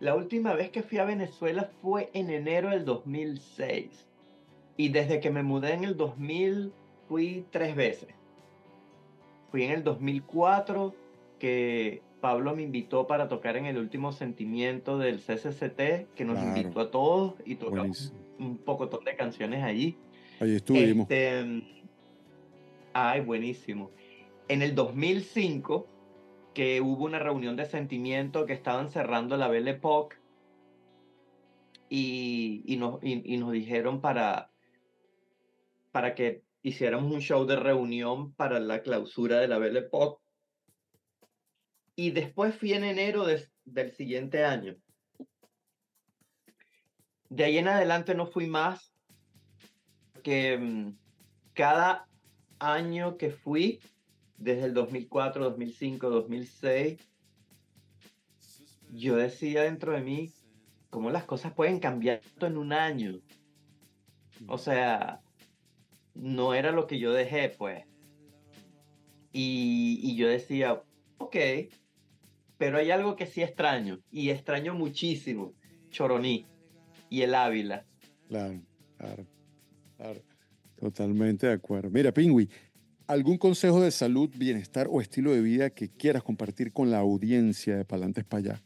la 0.00 0.14
última 0.14 0.54
vez 0.54 0.70
que 0.70 0.82
fui 0.82 0.96
a 0.96 1.04
Venezuela 1.04 1.70
fue 1.82 2.08
en 2.14 2.30
enero 2.30 2.70
del 2.70 2.86
2006. 2.86 3.90
Y 4.78 4.88
desde 4.88 5.20
que 5.20 5.30
me 5.30 5.42
mudé 5.42 5.74
en 5.74 5.84
el 5.84 5.98
2000 5.98 6.72
fui 7.10 7.44
tres 7.50 7.76
veces. 7.76 8.08
Fui 9.50 9.64
en 9.64 9.72
el 9.72 9.84
2004 9.84 10.94
que 11.38 12.00
Pablo 12.20 12.54
me 12.54 12.62
invitó 12.62 13.06
para 13.06 13.28
tocar 13.28 13.56
en 13.56 13.66
el 13.66 13.78
último 13.78 14.12
sentimiento 14.12 14.98
del 14.98 15.20
CCCT, 15.20 16.14
que 16.14 16.24
nos 16.24 16.42
invitó 16.42 16.80
a 16.80 16.90
todos 16.90 17.34
y 17.44 17.56
tocamos 17.56 18.12
un 18.38 18.58
poco 18.58 18.86
de 18.86 19.16
canciones 19.16 19.62
allí. 19.64 19.96
Ahí 20.40 20.56
estuvimos. 20.56 21.10
Este, 21.10 21.62
ay, 22.92 23.20
buenísimo. 23.20 23.90
En 24.48 24.62
el 24.62 24.74
2005 24.74 25.86
que 26.54 26.80
hubo 26.80 27.04
una 27.04 27.18
reunión 27.18 27.56
de 27.56 27.66
sentimiento 27.66 28.46
que 28.46 28.52
estaban 28.52 28.90
cerrando 28.90 29.36
la 29.36 29.48
Belle 29.48 29.72
Époque 29.72 30.16
y, 31.88 32.62
y, 32.66 32.76
nos, 32.76 32.98
y, 33.02 33.36
nos 33.36 33.52
dijeron 33.52 34.00
para, 34.00 34.50
para 35.92 36.14
que 36.14 36.42
hiciéramos 36.62 37.12
un 37.12 37.20
show 37.20 37.46
de 37.46 37.56
reunión 37.56 38.32
para 38.32 38.60
la 38.60 38.82
clausura 38.82 39.38
de 39.38 39.48
la 39.48 39.58
Belle 39.58 39.80
Époque. 39.80 40.22
Y 42.00 42.12
después 42.12 42.54
fui 42.54 42.72
en 42.72 42.84
enero 42.84 43.26
del 43.66 43.92
siguiente 43.92 44.42
año. 44.42 44.74
De 47.28 47.44
ahí 47.44 47.58
en 47.58 47.68
adelante 47.68 48.14
no 48.14 48.24
fui 48.24 48.46
más 48.46 48.94
que 50.22 50.56
mm, 50.56 50.96
cada 51.52 52.08
año 52.58 53.18
que 53.18 53.30
fui 53.30 53.80
desde 54.38 54.64
el 54.64 54.72
2004, 54.72 55.44
2005, 55.44 56.08
2006, 56.08 57.06
yo 58.92 59.16
decía 59.16 59.64
dentro 59.64 59.92
de 59.92 60.00
mí 60.00 60.32
cómo 60.88 61.10
las 61.10 61.24
cosas 61.24 61.52
pueden 61.52 61.80
cambiar 61.80 62.22
en 62.40 62.56
un 62.56 62.72
año. 62.72 63.20
O 64.48 64.56
sea, 64.56 65.20
no 66.14 66.54
era 66.54 66.72
lo 66.72 66.86
que 66.86 66.98
yo 66.98 67.12
dejé, 67.12 67.50
pues. 67.50 67.84
Y, 69.32 70.16
yo 70.16 70.28
decía, 70.28 70.82
ok, 71.18 71.36
pero 72.60 72.76
hay 72.76 72.90
algo 72.90 73.16
que 73.16 73.24
sí 73.24 73.42
extraño, 73.42 74.00
y 74.10 74.28
extraño 74.28 74.74
muchísimo, 74.74 75.54
Choroní 75.88 76.44
y 77.08 77.22
el 77.22 77.34
Ávila. 77.34 77.86
Claro, 78.28 78.60
claro, 78.98 79.26
claro. 79.96 80.20
Totalmente 80.76 81.46
de 81.46 81.54
acuerdo. 81.54 81.88
Mira, 81.88 82.12
Pingüi, 82.12 82.50
¿Algún 83.06 83.38
consejo 83.38 83.80
de 83.80 83.90
salud, 83.90 84.28
bienestar 84.36 84.88
o 84.90 85.00
estilo 85.00 85.32
de 85.32 85.40
vida 85.40 85.70
que 85.70 85.88
quieras 85.88 86.22
compartir 86.22 86.70
con 86.70 86.90
la 86.90 86.98
audiencia 86.98 87.76
de 87.76 87.86
Palantes 87.86 88.24
para 88.24 88.38
allá? 88.38 88.62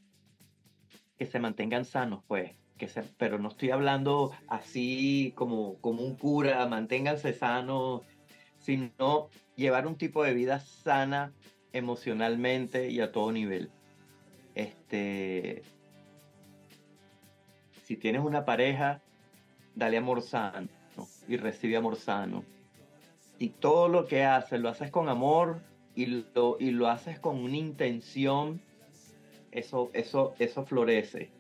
Que 1.17 1.27
se 1.27 1.39
mantengan 1.39 1.85
sanos, 1.85 2.25
pues. 2.27 2.51
Que 2.77 2.91
pero 3.17 3.39
no 3.39 3.51
estoy 3.51 3.71
hablando 3.71 4.33
así 4.49 5.33
como, 5.37 5.81
como 5.81 6.03
un 6.03 6.17
cura, 6.17 6.67
manténganse 6.67 7.33
sanos, 7.33 8.03
sino 8.59 9.31
llevar 9.55 9.87
un 9.87 9.97
tipo 9.97 10.25
de 10.25 10.35
vida 10.35 10.59
sana 10.59 11.33
emocionalmente 11.73 12.91
y 12.91 13.01
a 13.01 13.13
todo 13.13 13.31
nivel. 13.31 13.71
Este, 14.55 15.63
si 17.85 17.97
tienes 17.97 18.23
una 18.23 18.45
pareja, 18.45 19.03
dale 19.75 19.97
amor 19.97 20.23
sano 20.23 20.69
y 21.27 21.37
recibe 21.37 21.77
amor 21.77 21.97
sano 21.97 22.45
y 23.39 23.49
todo 23.49 23.89
lo 23.89 24.07
que 24.07 24.25
haces 24.25 24.61
lo 24.61 24.69
haces 24.69 24.91
con 24.91 25.09
amor 25.09 25.61
y 25.95 26.07
lo, 26.07 26.57
y 26.59 26.71
lo 26.71 26.89
haces 26.89 27.19
con 27.19 27.39
una 27.39 27.57
intención, 27.57 28.61
eso, 29.53 29.91
eso, 29.93 30.35
eso 30.39 30.65
florece. 30.65 31.31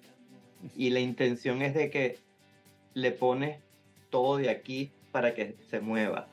Y 0.77 0.91
la 0.91 1.01
intención 1.01 1.61
es 1.63 1.75
de 1.75 1.91
que 1.91 2.19
le 2.95 3.11
pones 3.11 3.59
todo 4.11 4.37
de 4.37 4.51
aquí 4.51 4.93
para 5.11 5.35
que 5.35 5.57
se 5.69 5.81
mueva. 5.81 6.29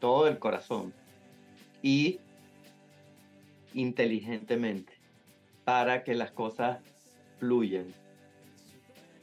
Todo 0.00 0.26
el 0.26 0.38
corazón. 0.38 0.94
Y 1.82 2.18
inteligentemente 3.74 4.93
para 5.64 6.04
que 6.04 6.14
las 6.14 6.30
cosas 6.30 6.78
fluyan 7.38 7.94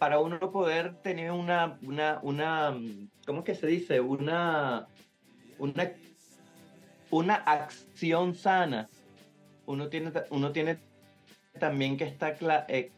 para 0.02 0.18
uno 0.18 0.40
poder 0.40 0.96
tener 1.04 1.30
una, 1.30 1.78
una, 1.84 2.20
una, 2.24 2.76
¿cómo 3.24 3.44
que 3.44 3.54
se 3.54 3.68
dice? 3.68 4.02
Una, 4.02 4.88
una, 5.60 5.92
una 7.12 7.36
acción 7.36 8.34
sana. 8.34 8.90
Uno 9.68 9.90
tiene, 9.90 10.12
uno 10.32 10.52
tiene 10.52 10.80
también 11.60 11.98
que 11.98 12.06
estar, 12.06 12.36
eh, 12.68 12.90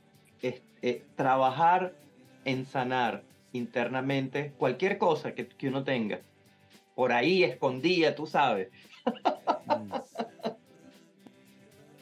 eh, 0.41 1.03
trabajar 1.17 1.93
en 2.45 2.65
sanar 2.65 3.23
internamente 3.51 4.53
cualquier 4.57 4.97
cosa 4.97 5.35
que, 5.35 5.45
que 5.45 5.67
uno 5.67 5.83
tenga. 5.83 6.21
Por 6.95 7.11
ahí 7.11 7.43
escondida, 7.43 8.15
tú 8.15 8.27
sabes. 8.27 8.69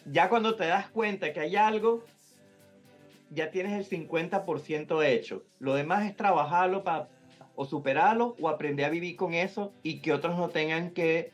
Ya 0.05 0.29
cuando 0.29 0.55
te 0.55 0.65
das 0.65 0.89
cuenta 0.89 1.31
que 1.33 1.39
hay 1.39 1.55
algo, 1.55 2.03
ya 3.29 3.51
tienes 3.51 3.73
el 3.73 4.07
50% 4.07 5.05
hecho. 5.05 5.43
Lo 5.59 5.75
demás 5.75 6.05
es 6.05 6.15
trabajarlo 6.15 6.83
para 6.83 7.07
o 7.55 7.65
superarlo 7.65 8.35
o 8.39 8.49
aprender 8.49 8.85
a 8.85 8.89
vivir 8.89 9.15
con 9.15 9.33
eso 9.33 9.73
y 9.83 9.99
que 9.99 10.13
otros 10.13 10.37
no 10.37 10.49
tengan 10.49 10.91
que 10.91 11.31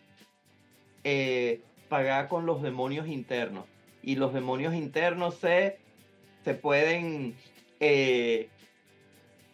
eh, 1.04 1.62
pagar 1.90 2.28
con 2.28 2.46
los 2.46 2.62
demonios 2.62 3.08
internos. 3.08 3.66
Y 4.04 4.16
los 4.16 4.34
demonios 4.34 4.74
internos 4.74 5.36
se, 5.36 5.80
se 6.44 6.54
pueden 6.54 7.36
eh, 7.80 8.50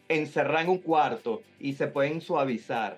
encerrar 0.08 0.64
en 0.64 0.70
un 0.70 0.78
cuarto 0.80 1.42
y 1.60 1.74
se 1.74 1.88
pueden 1.88 2.22
suavizar. 2.22 2.98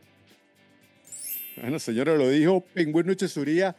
Bueno, 1.58 1.80
señora, 1.80 2.16
lo 2.16 2.30
dijo 2.30 2.62
Pingüino 2.74 3.14
Chesuría 3.14 3.76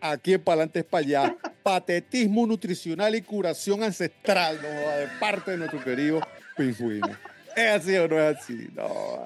aquí 0.00 0.34
en 0.34 0.42
Palantes 0.42 0.84
para 0.84 1.04
allá. 1.04 1.36
Patetismo 1.62 2.46
nutricional 2.46 3.14
y 3.14 3.22
curación 3.22 3.82
ancestral, 3.82 4.58
¿no? 4.62 4.68
de 4.68 5.08
parte 5.20 5.52
de 5.52 5.58
nuestro 5.58 5.82
querido 5.82 6.20
pingüino. 6.56 7.08
¿Es 7.56 7.82
así 7.82 7.94
o 7.96 8.08
no 8.08 8.18
es 8.18 8.36
así? 8.36 8.68
No. 8.74 9.24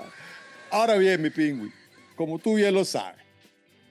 Ahora 0.71 0.97
bien, 0.97 1.23
mi 1.23 1.31
pingüi, 1.31 1.71
como 2.17 2.39
tú 2.39 2.57
bien 2.57 2.75
lo 2.75 2.85
sabes, 2.85 3.25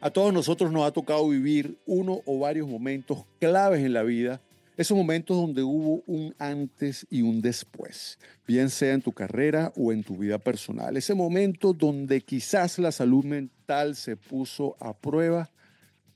a 0.02 0.12
todos 0.12 0.34
nosotros 0.34 0.72
nos 0.72 0.86
ha 0.86 0.92
tocado 0.92 1.28
vivir 1.30 1.80
uno 1.86 2.22
o 2.26 2.40
varios 2.40 2.68
momentos 2.68 3.26
claves 3.40 3.84
en 3.84 3.94
la 3.94 4.04
vida, 4.04 4.42
esos 4.78 4.98
momentos 4.98 5.38
donde 5.38 5.64
hubo 5.64 6.04
un 6.06 6.36
antes 6.38 7.08
y 7.10 7.22
un 7.22 7.42
después, 7.42 8.20
bien 8.46 8.70
sea 8.70 8.94
en 8.94 9.02
tu 9.02 9.14
carrera 9.14 9.72
o 9.76 9.94
en 9.94 10.04
tu 10.04 10.18
vida 10.18 10.38
personal, 10.38 10.98
ese 10.98 11.14
momento 11.14 11.74
donde 11.74 12.22
quizás 12.22 12.78
la 12.78 12.92
salud 12.92 13.24
mental 13.24 13.96
se 13.96 14.18
puso 14.18 14.76
a 14.80 14.94
prueba, 14.94 15.50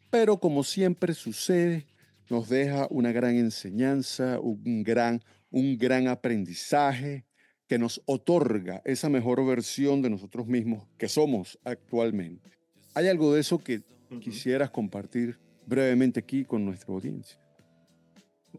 pero 0.09 0.37
como 0.37 0.63
siempre 0.63 1.13
sucede, 1.13 1.87
nos 2.29 2.49
deja 2.49 2.87
una 2.89 3.11
gran 3.11 3.35
enseñanza, 3.35 4.39
un 4.39 4.83
gran, 4.83 5.23
un 5.51 5.77
gran 5.77 6.07
aprendizaje 6.07 7.25
que 7.67 7.77
nos 7.77 8.01
otorga 8.05 8.81
esa 8.85 9.09
mejor 9.09 9.45
versión 9.45 10.01
de 10.01 10.09
nosotros 10.09 10.47
mismos 10.47 10.87
que 10.97 11.07
somos 11.07 11.59
actualmente. 11.63 12.51
¿Hay 12.95 13.07
algo 13.07 13.33
de 13.33 13.41
eso 13.41 13.59
que 13.59 13.83
quisieras 14.21 14.71
compartir 14.71 15.37
brevemente 15.67 16.19
aquí 16.19 16.43
con 16.45 16.65
nuestra 16.65 16.93
audiencia? 16.93 17.39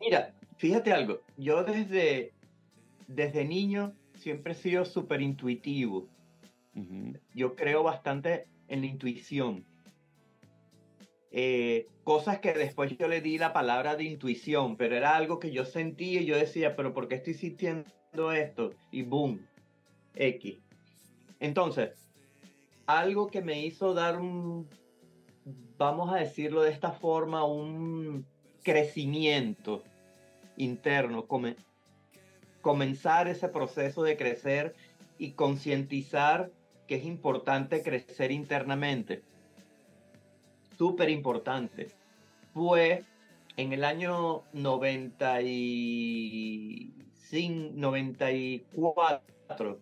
Mira, 0.00 0.32
fíjate 0.58 0.92
algo, 0.92 1.22
yo 1.36 1.64
desde, 1.64 2.32
desde 3.08 3.44
niño 3.44 3.92
siempre 4.14 4.52
he 4.52 4.56
sido 4.56 4.84
súper 4.84 5.20
intuitivo. 5.20 6.08
Yo 7.34 7.56
creo 7.56 7.82
bastante 7.82 8.46
en 8.68 8.82
la 8.82 8.86
intuición. 8.86 9.64
Eh, 11.32 11.86
cosas 12.02 12.40
que 12.40 12.52
después 12.52 12.96
yo 12.98 13.06
le 13.06 13.20
di 13.20 13.38
la 13.38 13.52
palabra 13.52 13.96
de 13.96 14.04
intuición, 14.04 14.76
pero 14.76 14.96
era 14.96 15.16
algo 15.16 15.38
que 15.38 15.52
yo 15.52 15.64
sentía 15.64 16.20
y 16.20 16.26
yo 16.26 16.36
decía, 16.36 16.74
pero 16.74 16.92
¿por 16.92 17.06
qué 17.06 17.16
estoy 17.16 17.34
sintiendo 17.34 18.32
esto 18.32 18.72
y 18.90 19.02
boom, 19.02 19.40
X. 20.14 20.58
Entonces, 21.38 21.90
algo 22.86 23.28
que 23.28 23.42
me 23.42 23.64
hizo 23.64 23.94
dar 23.94 24.20
un, 24.20 24.68
vamos 25.78 26.12
a 26.12 26.16
decirlo 26.16 26.62
de 26.62 26.70
esta 26.70 26.92
forma, 26.92 27.44
un 27.44 28.26
crecimiento 28.62 29.82
interno, 30.56 31.26
comenzar 32.60 33.28
ese 33.28 33.48
proceso 33.48 34.02
de 34.02 34.16
crecer 34.16 34.74
y 35.18 35.32
concientizar 35.32 36.50
que 36.86 36.96
es 36.96 37.04
importante 37.04 37.82
crecer 37.82 38.32
internamente. 38.32 39.22
Súper 40.80 41.10
importante. 41.10 41.88
Fue 42.54 43.04
en 43.58 43.74
el 43.74 43.84
año 43.84 44.44
90 44.54 45.42
y 45.42 46.94
94, 47.74 49.80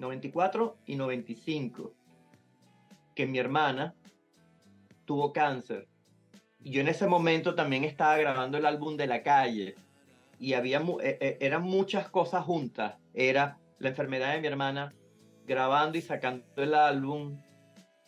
94 0.00 0.76
y 0.86 0.96
95, 0.96 1.92
que 3.14 3.26
mi 3.28 3.38
hermana 3.38 3.94
tuvo 5.04 5.32
cáncer. 5.32 5.86
Y 6.58 6.72
yo 6.72 6.80
en 6.80 6.88
ese 6.88 7.06
momento 7.06 7.54
también 7.54 7.84
estaba 7.84 8.16
grabando 8.16 8.58
el 8.58 8.66
álbum 8.66 8.96
de 8.96 9.06
la 9.06 9.22
calle 9.22 9.76
y 10.40 10.54
había 10.54 10.82
e, 11.02 11.18
e, 11.20 11.38
eran 11.40 11.62
muchas 11.62 12.08
cosas 12.08 12.44
juntas. 12.44 12.96
Era 13.14 13.60
la 13.78 13.90
enfermedad 13.90 14.32
de 14.32 14.40
mi 14.40 14.48
hermana, 14.48 14.92
grabando 15.46 15.98
y 15.98 16.02
sacando 16.02 16.44
el 16.56 16.74
álbum, 16.74 17.40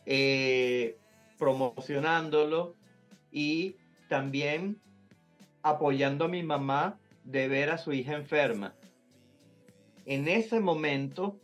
eh, 0.05 0.99
promocionándolo 1.45 2.75
y 3.31 3.77
también 4.09 4.81
apoyando 5.63 6.25
a 6.25 6.29
mi 6.29 6.43
mamá 6.43 6.99
de 7.23 7.49
ver 7.49 7.69
a 7.69 7.77
su 7.77 7.93
hija 7.93 8.15
enferma. 8.15 8.75
En 10.07 10.27
ese 10.27 10.61
momento, 10.61 11.39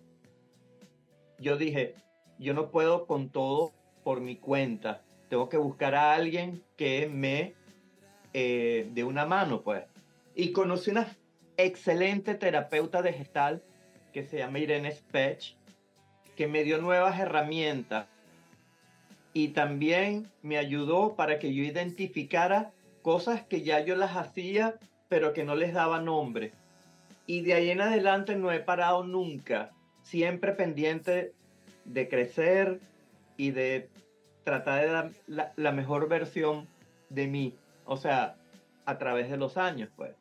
yo 1.38 1.58
dije, 1.58 1.96
yo 2.38 2.54
no 2.54 2.70
puedo 2.70 3.06
con 3.06 3.28
todo 3.28 3.72
por 4.02 4.22
mi 4.22 4.36
cuenta. 4.36 5.02
Tengo 5.28 5.50
que 5.50 5.58
buscar 5.58 5.94
a 5.94 6.14
alguien 6.14 6.62
que 6.78 7.06
me 7.06 7.52
eh, 8.32 8.88
dé 8.94 9.04
una 9.04 9.26
mano, 9.26 9.60
pues. 9.60 9.84
Y 10.34 10.52
conocí 10.52 10.90
una 10.90 11.14
excelente 11.58 12.36
terapeuta 12.36 13.02
de 13.02 13.12
gestal 13.12 13.62
que 14.14 14.24
se 14.24 14.38
llama 14.38 14.60
Irene 14.60 14.92
Spech, 14.92 15.56
que 16.36 16.48
me 16.48 16.64
dio 16.64 16.78
nuevas 16.78 17.20
herramientas 17.20 18.06
y 19.32 19.48
también 19.48 20.28
me 20.42 20.58
ayudó 20.58 21.14
para 21.14 21.38
que 21.38 21.54
yo 21.54 21.62
identificara 21.62 22.72
cosas 23.02 23.42
que 23.42 23.62
ya 23.62 23.80
yo 23.80 23.96
las 23.96 24.16
hacía 24.16 24.76
pero 25.10 25.34
que 25.34 25.44
no 25.44 25.56
les 25.56 25.74
daba 25.74 26.00
nombre. 26.00 26.52
Y 27.26 27.42
de 27.42 27.54
ahí 27.54 27.70
en 27.70 27.80
adelante 27.80 28.36
no 28.36 28.50
he 28.52 28.60
parado 28.60 29.04
nunca, 29.04 29.72
siempre 30.04 30.52
pendiente 30.52 31.32
de 31.84 32.08
crecer 32.08 32.80
y 33.36 33.50
de 33.50 33.88
tratar 34.44 34.80
de 34.80 34.86
dar 34.86 35.10
la, 35.56 35.72
mejor 35.72 36.08
versión 36.08 36.68
de 37.08 37.26
mí. 37.26 37.54
O 37.84 37.96
sea, 37.96 38.36
a 38.84 38.98
través 38.98 39.30
de 39.30 39.36
los 39.36 39.56
años, 39.56 39.90
pues. 39.96 40.12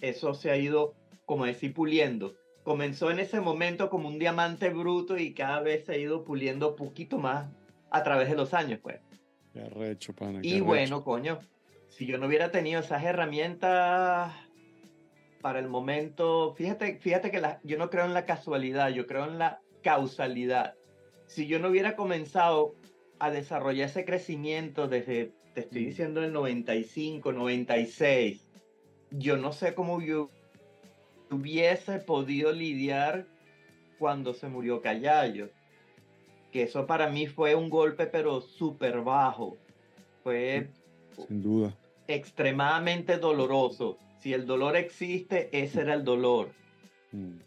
Eso 0.00 0.34
se 0.34 0.50
ha 0.50 0.56
ido, 0.56 0.94
como 1.24 1.46
decir, 1.46 1.72
puliendo. 1.72 2.34
Comenzó 2.64 3.12
en 3.12 3.20
ese 3.20 3.40
momento 3.40 3.88
como 3.88 4.08
un 4.08 4.18
diamante 4.18 4.70
bruto 4.70 5.16
y 5.16 5.34
cada 5.34 5.60
vez 5.60 5.86
se 5.86 5.92
ha 5.92 5.98
ido 5.98 6.24
puliendo 6.24 6.74
poquito 6.74 7.16
más 7.16 7.46
a 7.90 8.02
través 8.02 8.28
de 8.28 8.36
los 8.36 8.54
años, 8.54 8.80
pues. 8.82 9.00
y 10.42 10.60
bueno, 10.60 11.02
coño, 11.02 11.38
si 11.88 12.06
yo 12.06 12.18
no 12.18 12.26
hubiera 12.26 12.50
tenido 12.50 12.80
esas 12.80 13.02
herramientas 13.04 14.34
para 15.40 15.58
el 15.58 15.68
momento, 15.68 16.54
fíjate, 16.56 16.98
fíjate 16.98 17.30
que 17.30 17.42
yo 17.62 17.78
no 17.78 17.88
creo 17.88 18.04
en 18.04 18.14
la 18.14 18.26
casualidad, 18.26 18.90
yo 18.90 19.06
creo 19.06 19.24
en 19.24 19.38
la 19.38 19.60
causalidad. 19.82 20.74
Si 21.26 21.46
yo 21.46 21.58
no 21.58 21.68
hubiera 21.68 21.96
comenzado 21.96 22.74
a 23.18 23.30
desarrollar 23.30 23.88
ese 23.88 24.04
crecimiento 24.04 24.88
desde, 24.88 25.32
te 25.54 25.60
estoy 25.60 25.82
mm. 25.82 25.86
diciendo, 25.86 26.22
el 26.22 26.32
95, 26.32 27.32
96, 27.32 28.46
yo 29.10 29.36
no 29.36 29.52
sé 29.52 29.74
cómo 29.74 30.00
yo 30.00 30.30
hubiese 31.30 31.98
podido 32.00 32.52
lidiar 32.52 33.26
cuando 33.98 34.34
se 34.34 34.48
murió 34.48 34.80
Callayo. 34.80 35.50
Que 36.56 36.62
eso 36.64 36.86
para 36.86 37.08
mí 37.08 37.26
fue 37.26 37.54
un 37.54 37.68
golpe, 37.68 38.06
pero 38.06 38.40
súper 38.40 39.02
bajo. 39.02 39.56
Fue. 40.22 40.68
Sin 41.28 41.42
duda 41.42 41.76
extremadamente 42.08 43.18
doloroso. 43.18 43.98
Si 44.18 44.32
el 44.32 44.46
dolor 44.46 44.76
existe, 44.76 45.48
ese 45.52 45.82
era 45.82 45.94
el 45.94 46.04
dolor. 46.04 46.50
Mm. 47.12 47.38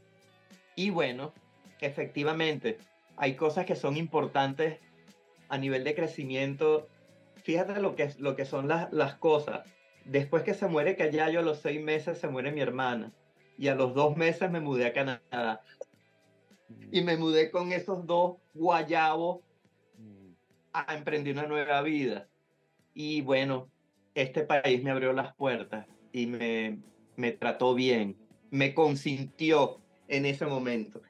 Y 0.75 0.89
bueno, 0.91 1.33
efectivamente, 1.81 2.77
hay 3.17 3.35
cosas 3.35 3.65
que 3.65 3.75
son 3.75 3.97
importantes 3.97 4.79
a 5.49 5.57
nivel 5.57 5.83
de 5.83 5.95
crecimiento. 5.95 6.87
Fíjate 7.43 7.79
lo 7.81 7.95
que, 7.95 8.13
lo 8.17 8.35
que 8.35 8.45
son 8.45 8.67
las, 8.67 8.91
las 8.93 9.15
cosas. 9.15 9.67
Después 10.05 10.43
que 10.43 10.53
se 10.53 10.67
muere 10.67 10.95
Callayo, 10.95 11.39
a 11.39 11.43
los 11.43 11.59
seis 11.59 11.81
meses 11.81 12.17
se 12.17 12.27
muere 12.27 12.51
mi 12.51 12.61
hermana. 12.61 13.11
Y 13.57 13.67
a 13.67 13.75
los 13.75 13.93
dos 13.93 14.15
meses 14.15 14.49
me 14.49 14.61
mudé 14.61 14.85
a 14.85 14.93
Canadá. 14.93 15.61
Mm. 16.69 16.87
Y 16.91 17.01
me 17.01 17.17
mudé 17.17 17.51
con 17.51 17.71
esos 17.71 18.05
dos 18.05 18.37
guayabos 18.53 19.41
mm. 19.97 20.31
a 20.73 20.95
emprender 20.95 21.33
una 21.33 21.47
nueva 21.47 21.81
vida. 21.81 22.27
Y 22.93 23.21
bueno, 23.21 23.69
este 24.15 24.43
país 24.43 24.83
me 24.83 24.91
abrió 24.91 25.13
las 25.13 25.33
puertas 25.35 25.85
y 26.11 26.25
me, 26.25 26.79
me 27.15 27.31
trató 27.31 27.73
bien, 27.73 28.17
me 28.49 28.73
consintió 28.73 29.79
en 30.07 30.25
ese 30.25 30.45
momento. 30.45 31.01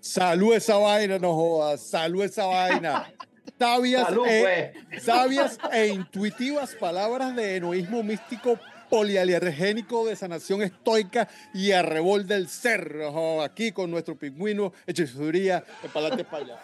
Salud 0.00 0.54
esa 0.54 0.76
vaina, 0.76 1.18
no 1.18 1.34
jodas, 1.34 1.80
salud 1.80 2.22
esa 2.24 2.46
vaina. 2.46 3.12
Sabias, 3.58 4.08
e, 4.26 4.72
pues. 4.90 5.04
sabias 5.04 5.58
e 5.72 5.86
intuitivas 5.86 6.74
palabras 6.74 7.36
de 7.36 7.56
enoísmo 7.56 8.02
místico 8.02 8.58
polialergénico 8.92 10.06
de 10.06 10.14
sanación 10.14 10.60
estoica 10.60 11.26
y 11.54 11.72
arrebol 11.72 12.26
del 12.26 12.46
cerro, 12.46 13.40
aquí 13.40 13.72
con 13.72 13.90
nuestro 13.90 14.18
pingüino, 14.18 14.74
hechicería, 14.86 15.64
de 15.82 15.88
palante 15.88 16.24
para 16.24 16.44
allá. 16.44 16.62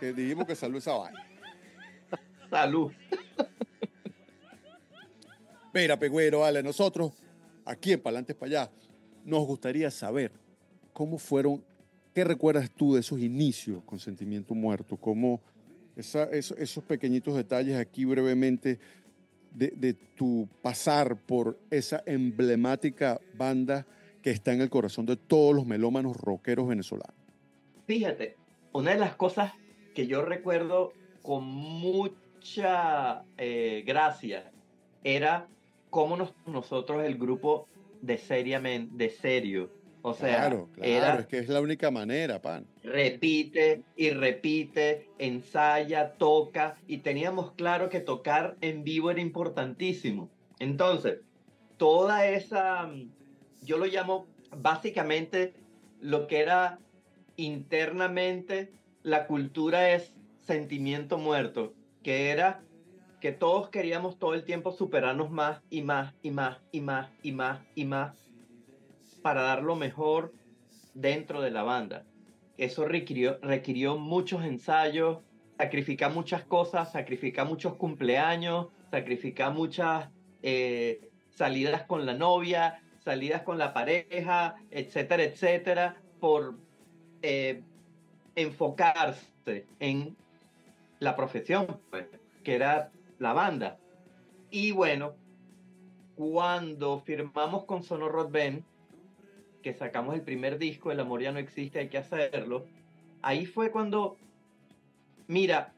Que 0.00 0.12
dijimos 0.12 0.44
que 0.44 0.56
salud 0.56 0.78
esa 0.78 0.94
vaina. 0.94 1.24
Salud. 2.50 2.90
Mira, 5.72 5.96
Pegüero, 5.96 6.40
vale, 6.40 6.64
nosotros 6.64 7.12
aquí 7.64 7.92
en 7.92 8.00
Palantes 8.00 8.34
para 8.34 8.62
allá 8.62 8.70
nos 9.24 9.46
gustaría 9.46 9.92
saber 9.92 10.32
cómo 10.92 11.18
fueron, 11.18 11.64
qué 12.12 12.24
recuerdas 12.24 12.72
tú 12.72 12.94
de 12.94 13.00
esos 13.00 13.20
inicios 13.20 13.84
con 13.84 14.00
Sentimiento 14.00 14.52
Muerto, 14.52 14.96
cómo 14.96 15.40
esos, 15.94 16.84
pequeñitos 16.88 17.36
detalles 17.36 17.76
aquí 17.76 18.04
brevemente 18.04 18.80
de, 19.54 19.94
tu 20.16 20.48
pasar 20.62 21.16
por 21.16 21.58
esa 21.70 22.02
emblemática 22.06 23.20
banda 23.34 23.86
que 24.22 24.30
está 24.30 24.52
en 24.52 24.60
el 24.60 24.70
corazón 24.70 25.06
de 25.06 25.16
todos 25.16 25.54
los 25.54 25.66
melómanos 25.66 26.16
rockeros 26.16 26.68
venezolanos. 26.68 27.14
Fíjate, 27.86 28.36
una 28.72 28.92
de 28.92 28.98
las 28.98 29.14
cosas 29.16 29.52
que 29.94 30.06
yo 30.06 30.22
recuerdo 30.22 30.92
con 31.22 31.44
mucha 31.44 33.24
eh, 33.38 33.84
gracia 33.86 34.50
era 35.04 35.46
cómo 35.90 36.16
nosotros, 36.46 37.04
el 37.04 37.16
grupo 37.16 37.68
de, 38.02 38.18
seriamente, 38.18 38.96
de 38.96 39.10
serio, 39.10 39.70
O 40.06 40.12
sea, 40.12 40.36
claro, 40.36 40.68
claro, 40.74 41.20
es 41.20 41.26
que 41.26 41.38
es 41.38 41.48
la 41.48 41.62
única 41.62 41.90
manera, 41.90 42.42
pan. 42.42 42.66
Repite 42.82 43.84
y 43.96 44.10
repite, 44.10 45.08
ensaya, 45.18 46.12
toca, 46.18 46.76
y 46.86 46.98
teníamos 46.98 47.52
claro 47.52 47.88
que 47.88 48.00
tocar 48.00 48.58
en 48.60 48.84
vivo 48.84 49.10
era 49.10 49.22
importantísimo. 49.22 50.28
Entonces, 50.58 51.20
toda 51.78 52.26
esa, 52.26 52.92
yo 53.62 53.78
lo 53.78 53.86
llamo 53.86 54.26
básicamente 54.54 55.54
lo 56.02 56.26
que 56.26 56.40
era 56.40 56.80
internamente 57.36 58.72
la 59.02 59.26
cultura 59.26 59.90
es 59.90 60.12
sentimiento 60.42 61.16
muerto, 61.16 61.72
que 62.02 62.28
era 62.28 62.60
que 63.22 63.32
todos 63.32 63.70
queríamos 63.70 64.18
todo 64.18 64.34
el 64.34 64.44
tiempo 64.44 64.70
superarnos 64.70 65.30
más 65.30 65.62
y 65.70 65.80
más 65.80 66.12
y 66.20 66.30
más 66.30 66.58
y 66.72 66.82
más 66.82 67.10
y 67.22 67.32
más 67.32 67.62
y 67.74 67.86
más 67.86 68.23
para 69.24 69.40
dar 69.40 69.62
lo 69.62 69.74
mejor 69.74 70.34
dentro 70.92 71.40
de 71.40 71.50
la 71.50 71.62
banda. 71.62 72.04
Eso 72.58 72.84
requirió, 72.84 73.38
requirió 73.40 73.96
muchos 73.96 74.44
ensayos, 74.44 75.20
sacrificar 75.56 76.12
muchas 76.12 76.44
cosas, 76.44 76.92
sacrificar 76.92 77.46
muchos 77.46 77.74
cumpleaños, 77.76 78.66
sacrificar 78.90 79.54
muchas 79.54 80.10
eh, 80.42 81.08
salidas 81.30 81.84
con 81.84 82.04
la 82.04 82.12
novia, 82.12 82.82
salidas 83.02 83.40
con 83.44 83.56
la 83.56 83.72
pareja, 83.72 84.56
etcétera, 84.70 85.22
etcétera, 85.22 85.96
por 86.20 86.58
eh, 87.22 87.62
enfocarse 88.34 89.66
en 89.80 90.14
la 90.98 91.16
profesión, 91.16 91.80
pues, 91.88 92.08
que 92.42 92.56
era 92.56 92.90
la 93.18 93.32
banda. 93.32 93.78
Y 94.50 94.72
bueno, 94.72 95.14
cuando 96.14 97.00
firmamos 97.00 97.64
con 97.64 97.82
Sonoro 97.82 98.28
Ben, 98.28 98.66
que 99.64 99.72
sacamos 99.72 100.14
el 100.14 100.20
primer 100.20 100.58
disco, 100.58 100.92
El 100.92 101.00
amor 101.00 101.22
ya 101.22 101.32
no 101.32 101.38
existe, 101.38 101.78
hay 101.78 101.88
que 101.88 101.96
hacerlo, 101.96 102.66
ahí 103.22 103.46
fue 103.46 103.70
cuando, 103.70 104.18
mira, 105.26 105.72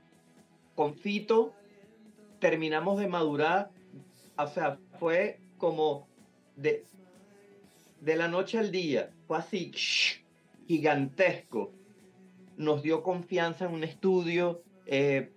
con 0.75 0.97
Fito 0.97 1.55
terminamos 2.41 2.99
de 2.99 3.07
madurar, 3.07 3.71
o 4.37 4.49
sea, 4.49 4.81
fue 4.99 5.39
como 5.57 6.09
de, 6.57 6.85
de 8.01 8.17
la 8.17 8.27
noche 8.27 8.59
al 8.59 8.73
día, 8.73 9.15
fue 9.29 9.39
así, 9.39 9.71
gigantesco. 10.67 11.73
Nos 12.57 12.83
dio 12.83 13.05
confianza 13.05 13.67
en 13.67 13.73
un 13.73 13.85
estudio, 13.85 14.65
eh, 14.87 15.31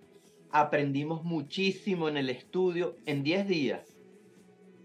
aprendimos 0.50 1.22
muchísimo 1.22 2.08
en 2.08 2.16
el 2.16 2.30
estudio 2.30 2.96
en 3.06 3.22
10 3.22 3.46
días. 3.46 3.96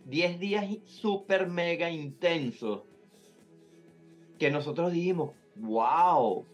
10 0.06 0.40
días 0.40 0.66
súper 0.86 1.48
mega 1.48 1.90
intensos 1.90 2.84
que 4.38 4.52
nosotros 4.52 4.92
dijimos, 4.92 5.32
wow. 5.56 6.46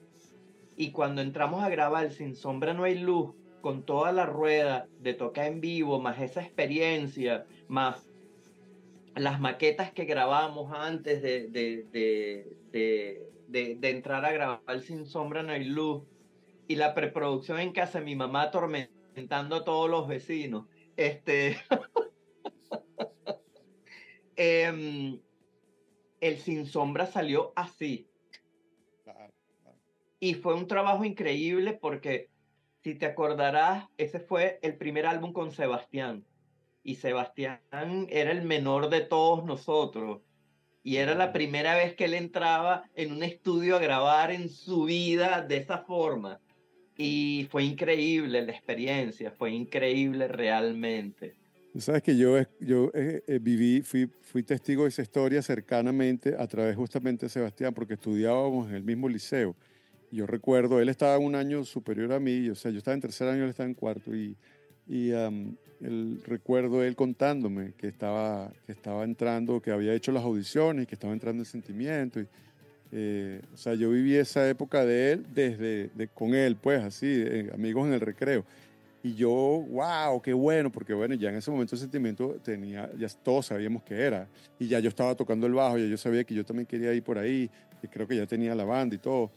Y 0.78 0.92
cuando 0.92 1.22
entramos 1.22 1.64
a 1.64 1.70
grabar 1.70 2.12
Sin 2.12 2.36
Sombra 2.36 2.74
No 2.74 2.84
Hay 2.84 3.00
Luz, 3.00 3.34
con 3.62 3.84
toda 3.84 4.12
la 4.12 4.26
rueda 4.26 4.88
de 5.00 5.14
tocar 5.14 5.46
en 5.46 5.62
vivo, 5.62 6.00
más 6.00 6.20
esa 6.20 6.42
experiencia, 6.42 7.46
más 7.68 8.08
las 9.16 9.40
maquetas 9.40 9.92
que 9.92 10.06
grabamos 10.06 10.72
antes 10.74 11.22
de, 11.22 11.48
de, 11.50 12.48
de, 13.50 13.90
entrar 13.90 14.26
a 14.26 14.32
grabar 14.32 14.82
Sin 14.82 15.06
Sombra 15.06 15.44
No 15.44 15.52
Hay 15.52 15.66
Luz, 15.66 16.04
y 16.68 16.76
la 16.76 16.94
preproducción 16.94 17.60
en 17.60 17.74
casa 17.74 18.00
de 18.00 18.06
mi 18.06 18.16
mamá 18.16 18.44
atormentando 18.44 19.58
a 19.58 19.66
todos 19.66 19.90
los 19.90 20.08
vecinos. 20.08 20.68
Este. 20.96 21.58
eh, 24.38 25.20
el 26.22 26.38
Sin 26.38 26.66
Sombra 26.66 27.08
salió 27.08 27.52
así. 27.56 28.08
Y 30.20 30.36
fue 30.36 30.54
un 30.54 30.68
trabajo 30.68 31.04
increíble 31.04 31.74
porque, 31.74 32.30
si 32.84 32.94
te 32.94 33.08
acordarás, 33.08 33.88
ese 33.98 34.20
fue 34.20 34.60
el 34.62 34.78
primer 34.78 35.08
álbum 35.08 35.34
con 35.34 35.52
Sebastián. 35.52 36.24
Y 36.84 36.96
Sebastián 36.96 38.08
era 38.10 38.32
el 38.32 38.44
menor 38.44 38.90
de 38.90 39.02
todos 39.02 39.44
nosotros. 39.44 40.22
Y 40.84 40.98
era 40.98 41.16
la 41.16 41.34
primera 41.34 41.76
vez 41.76 41.96
que 41.96 42.06
él 42.06 42.14
entraba 42.14 42.84
en 42.96 43.12
un 43.12 43.24
estudio 43.24 43.76
a 43.76 43.80
grabar 43.80 44.32
en 44.32 44.50
su 44.50 44.86
vida 44.86 45.42
de 45.42 45.58
esa 45.58 45.80
forma. 45.80 46.40
Y 46.98 47.48
fue 47.50 47.64
increíble 47.64 48.44
la 48.44 48.52
experiencia, 48.52 49.32
fue 49.32 49.52
increíble 49.52 50.28
realmente. 50.28 51.36
Sabes 51.80 52.04
que 52.04 52.18
yo, 52.18 52.38
yo 52.60 52.92
eh, 52.94 53.24
eh, 53.26 53.40
viví, 53.42 53.82
fui, 53.82 54.10
fui 54.22 54.44
testigo 54.44 54.84
de 54.84 54.90
esa 54.90 55.04
historia 55.04 55.42
cercanamente 55.42 56.36
a 56.38 56.46
través 56.46 56.76
justamente 56.76 57.28
de 57.28 57.30
Sebastián, 57.30 57.74
porque 57.74 57.94
estudiábamos 57.94 58.70
en 58.70 58.76
el 58.76 58.84
mismo 58.84 59.08
liceo. 59.08 59.56
Yo 60.12 60.28
recuerdo, 60.28 60.82
él 60.82 60.90
estaba 60.90 61.18
un 61.18 61.34
año 61.34 61.64
superior 61.64 62.12
a 62.12 62.20
mí, 62.20 62.50
o 62.50 62.56
sea, 62.56 62.72
yo 62.72 62.80
estaba 62.80 62.96
en 62.96 63.02
tercer 63.02 63.30
año, 63.30 63.46
él 63.46 63.50
estaba 63.50 63.70
en 63.70 63.76
cuarto, 63.76 64.14
y, 64.14 64.36
y 64.86 65.12
el, 65.12 66.22
recuerdo 66.26 66.84
él 66.84 66.98
contándome 66.98 67.72
que 67.78 67.88
estaba, 67.88 68.52
que 68.66 68.74
estaba 68.74 69.06
entrando, 69.06 69.62
que 69.62 69.72
había 69.72 69.94
hecho 69.94 70.12
las 70.12 70.24
audiciones, 70.24 70.88
que 70.88 70.96
estaba 70.96 71.14
entrando 71.14 71.42
en 71.42 71.46
sentimiento. 71.46 72.20
Y, 72.20 72.28
eh, 72.92 73.42
o 73.54 73.58
sea, 73.58 73.76
yo 73.76 73.92
viví 73.92 74.16
esa 74.16 74.50
época 74.50 74.84
de 74.84 75.14
él 75.14 75.26
desde 75.34 75.88
de, 75.96 76.08
con 76.10 76.34
él, 76.34 76.58
pues 76.58 76.84
así, 76.84 77.24
amigos 77.54 77.88
en 77.88 77.94
el 77.94 78.02
recreo. 78.02 78.44
Y 79.04 79.16
yo, 79.16 79.30
wow, 79.30 80.22
qué 80.22 80.32
bueno, 80.34 80.72
porque 80.72 80.94
bueno, 80.94 81.16
ya 81.16 81.30
en 81.30 81.36
ese 81.36 81.50
momento 81.50 81.74
el 81.74 81.82
sentimiento 81.82 82.38
tenía, 82.44 82.92
ya 82.98 83.08
todos 83.10 83.48
sabíamos 83.48 83.82
que 83.82 83.96
era. 83.96 84.28
Y 84.60 84.68
ya 84.68 84.80
yo 84.80 84.90
estaba 84.90 85.16
tocando 85.16 85.48
el 85.48 85.54
bajo, 85.54 85.78
ya 85.80 85.86
yo 85.86 85.98
sabía 85.98 86.24
que 86.24 86.36
yo 86.36 86.46
también 86.46 86.68
quería 86.68 86.94
ir 86.94 87.04
por 87.04 87.18
ahí, 87.18 87.50
y 87.82 87.88
creo 87.88 88.08
que 88.08 88.16
ya 88.16 88.28
tenía 88.28 88.54
la 88.54 88.64
banda 88.64 88.96
y 88.96 89.00
todo. 89.00 89.32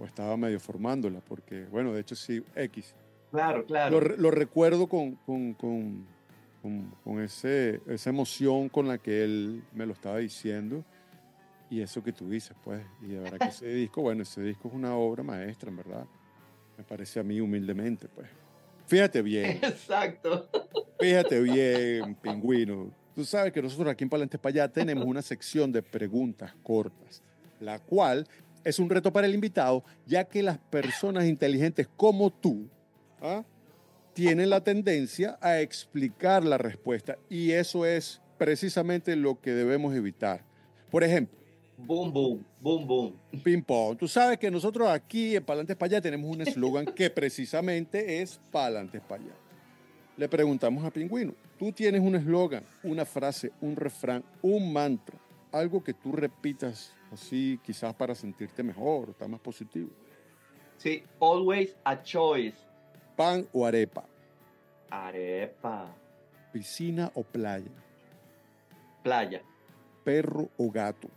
O 0.00 0.04
estaba 0.04 0.36
medio 0.36 0.58
formándola, 0.58 1.20
porque 1.20 1.64
bueno, 1.66 1.92
de 1.92 2.00
hecho 2.00 2.16
sí, 2.16 2.42
X. 2.54 2.94
Claro, 3.30 3.64
claro. 3.66 4.00
Lo, 4.00 4.16
lo 4.16 4.30
recuerdo 4.30 4.88
con, 4.88 5.16
con, 5.16 5.54
con, 5.54 6.06
con, 7.04 7.20
ese, 7.20 7.80
esa 7.86 8.10
emoción 8.10 8.68
con 8.68 8.88
la 8.88 8.98
que 8.98 9.22
él 9.22 9.62
me 9.72 9.86
lo 9.86 9.92
estaba 9.92 10.18
diciendo. 10.18 10.84
Y 11.70 11.82
eso 11.82 12.02
que 12.02 12.12
tú 12.12 12.28
dices, 12.28 12.56
pues. 12.64 12.82
Y 13.02 13.08
de 13.08 13.20
verdad 13.20 13.38
que 13.38 13.48
ese 13.48 13.66
disco, 13.74 14.02
bueno, 14.02 14.22
ese 14.22 14.42
disco 14.42 14.68
es 14.68 14.74
una 14.74 14.94
obra 14.94 15.22
maestra, 15.22 15.70
en 15.70 15.76
verdad. 15.76 16.06
Me 16.76 16.84
parece 16.84 17.20
a 17.20 17.22
mí 17.22 17.40
humildemente, 17.40 18.08
pues. 18.08 18.28
Fíjate 18.88 19.22
bien. 19.22 19.58
Exacto. 19.62 20.48
Fíjate 20.98 21.40
bien, 21.40 22.16
pingüino. 22.16 22.90
Tú 23.14 23.24
sabes 23.24 23.52
que 23.52 23.60
nosotros 23.60 23.88
aquí 23.88 24.04
en 24.04 24.10
Palante 24.10 24.38
para 24.38 24.64
allá 24.64 24.72
tenemos 24.72 25.04
una 25.04 25.22
sección 25.22 25.70
de 25.70 25.82
preguntas 25.82 26.54
cortas, 26.62 27.22
la 27.60 27.78
cual 27.78 28.26
es 28.64 28.78
un 28.78 28.88
reto 28.88 29.12
para 29.12 29.26
el 29.26 29.34
invitado, 29.34 29.84
ya 30.06 30.24
que 30.24 30.42
las 30.42 30.58
personas 30.58 31.26
inteligentes 31.26 31.88
como 31.96 32.30
tú 32.30 32.68
¿ah? 33.20 33.44
tienen 34.14 34.50
la 34.50 34.62
tendencia 34.62 35.38
a 35.40 35.60
explicar 35.60 36.44
la 36.44 36.58
respuesta 36.58 37.18
y 37.28 37.52
eso 37.52 37.84
es 37.84 38.20
precisamente 38.38 39.16
lo 39.16 39.40
que 39.40 39.52
debemos 39.52 39.94
evitar. 39.94 40.44
Por 40.90 41.04
ejemplo, 41.04 41.38
Boom, 41.78 42.12
boom, 42.12 42.44
boom, 42.60 42.86
boom. 42.86 43.12
Ping 43.44 43.62
pong. 43.62 43.96
Tú 43.96 44.08
sabes 44.08 44.36
que 44.36 44.50
nosotros 44.50 44.88
aquí 44.88 45.36
en 45.36 45.44
Palantes 45.44 45.76
para 45.76 45.86
allá 45.92 46.00
tenemos 46.00 46.28
un 46.28 46.42
eslogan 46.42 46.84
que 46.86 47.08
precisamente 47.08 48.20
es 48.20 48.40
Palantes 48.50 49.00
para 49.00 49.22
allá. 49.22 49.34
Le 50.16 50.28
preguntamos 50.28 50.84
a 50.84 50.90
Pingüino, 50.90 51.34
tú 51.56 51.70
tienes 51.70 52.00
un 52.00 52.16
eslogan, 52.16 52.64
una 52.82 53.04
frase, 53.04 53.52
un 53.60 53.76
refrán, 53.76 54.24
un 54.42 54.72
mantra, 54.72 55.16
algo 55.52 55.82
que 55.82 55.94
tú 55.94 56.10
repitas 56.10 56.92
así 57.12 57.60
quizás 57.64 57.94
para 57.94 58.16
sentirte 58.16 58.64
mejor, 58.64 59.10
estar 59.10 59.28
más 59.28 59.40
positivo. 59.40 59.90
Sí, 60.78 61.04
always 61.20 61.76
a 61.84 62.02
choice. 62.02 62.58
Pan 63.16 63.46
o 63.52 63.64
arepa. 63.64 64.04
Arepa. 64.90 65.94
Piscina 66.52 67.12
o 67.14 67.22
playa. 67.22 67.70
Playa. 69.04 69.42
Perro 70.02 70.48
o 70.56 70.68
gato. 70.70 71.08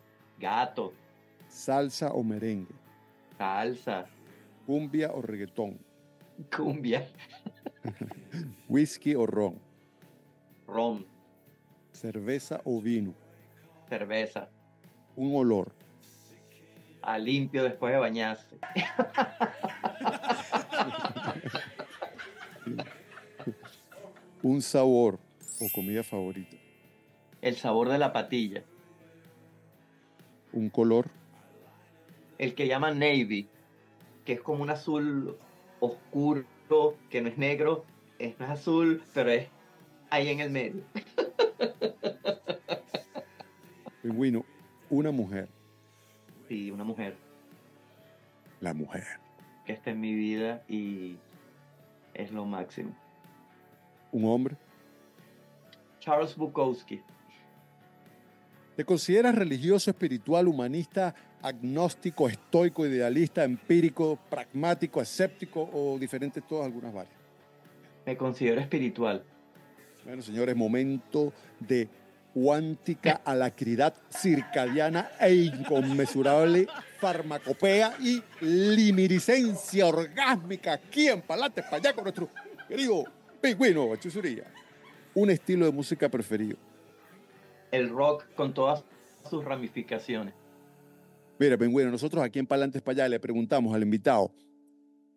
Gato. 0.42 0.92
Salsa 1.48 2.12
o 2.12 2.24
merengue. 2.24 2.74
Salsa. 3.38 4.08
Cumbia 4.66 5.12
o 5.14 5.22
reggaetón. 5.22 5.78
Cumbia. 6.50 7.08
Whisky 8.68 9.14
o 9.14 9.28
ron. 9.28 9.60
Ron. 10.68 11.06
Cerveza 11.92 12.60
o 12.66 12.82
vino. 12.82 13.14
Cerveza. 13.88 14.50
Un 15.16 15.36
olor. 15.36 15.72
A 17.04 17.20
limpio 17.20 17.64
después 17.64 17.94
de 17.94 18.00
bañarse. 18.00 18.58
Un 24.42 24.62
sabor 24.64 25.20
o 25.60 25.70
comida 25.72 26.02
favorita. 26.02 26.58
El 27.42 27.58
sabor 27.58 27.90
de 27.90 28.00
la 28.00 28.12
patilla 28.12 28.64
un 30.54 30.70
color? 30.70 31.10
El 32.38 32.56
que 32.56 32.68
llaman 32.68 33.00
navy, 33.00 33.48
que 34.26 34.34
es 34.34 34.42
como 34.42 34.64
un 34.64 34.70
azul 34.70 35.38
oscuro, 35.80 36.46
que 37.10 37.22
no 37.22 37.30
es 37.30 37.38
negro, 37.38 37.86
es, 38.20 38.40
no 38.40 38.46
es 38.46 38.52
azul, 38.52 39.04
pero 39.14 39.32
es 39.32 39.48
ahí 40.10 40.30
en 40.30 40.40
el 40.40 40.50
medio. 40.50 40.84
Pingüino, 44.02 44.46
una 44.90 45.12
mujer. 45.12 45.50
Sí, 46.48 46.72
una 46.72 46.84
mujer. 46.84 47.16
La 48.60 48.74
mujer. 48.74 49.04
Que 49.66 49.74
está 49.74 49.92
en 49.92 50.02
mi 50.02 50.14
vida 50.14 50.64
y 50.68 51.18
es 52.14 52.32
lo 52.32 52.46
máximo. 52.46 52.96
¿Un 54.12 54.26
hombre? 54.26 54.56
Charles 56.00 56.36
Bukowski. 56.36 57.02
¿Te 58.82 58.86
consideras 58.86 59.36
religioso, 59.36 59.92
espiritual, 59.92 60.48
humanista, 60.48 61.14
agnóstico, 61.44 62.28
estoico, 62.28 62.84
idealista, 62.84 63.44
empírico, 63.44 64.18
pragmático, 64.28 65.00
escéptico 65.00 65.70
o 65.72 66.00
diferentes 66.00 66.42
todas 66.48 66.66
algunas 66.66 66.92
varias? 66.92 67.14
Me 68.08 68.18
considero 68.18 68.60
espiritual. 68.60 69.24
Bueno, 70.04 70.24
señores, 70.24 70.56
momento 70.56 71.32
de 71.60 71.90
cuántica 72.34 73.22
alacridad 73.24 73.94
circadiana 74.10 75.12
e 75.20 75.32
inconmensurable 75.32 76.66
farmacopea 77.00 77.98
y 78.00 78.20
limiricencia 78.40 79.86
orgásmica 79.86 80.74
aquí 80.74 81.08
en 81.08 81.22
Palate 81.22 81.62
para 81.62 81.78
allá 81.78 81.94
con 81.94 82.06
nuestro 82.06 82.30
querido 82.68 83.04
pingüino 83.40 83.96
Chusuría. 83.98 84.46
Un 85.14 85.30
estilo 85.30 85.68
de 85.68 85.72
música 85.72 86.10
preferido. 86.10 86.71
El 87.72 87.90
rock 87.90 88.26
con 88.36 88.54
todas 88.54 88.84
sus 89.30 89.44
ramificaciones. 89.44 90.34
Mira, 91.40 91.58
pingüino, 91.58 91.90
nosotros 91.90 92.24
aquí 92.24 92.40
en 92.40 92.48
Palantes 92.48 92.82
para 92.82 93.04
allá 93.04 93.10
le 93.10 93.20
preguntamos 93.20 93.74
al 93.74 93.84
invitado 93.84 94.32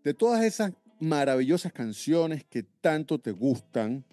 de 0.05 0.14
todas 0.14 0.45
esas 0.45 0.73
maravillosas 1.01 1.73
canciones 1.73 2.45
que 2.45 2.62
tanto 2.62 3.19
te 3.19 3.33
gustan 3.33 4.05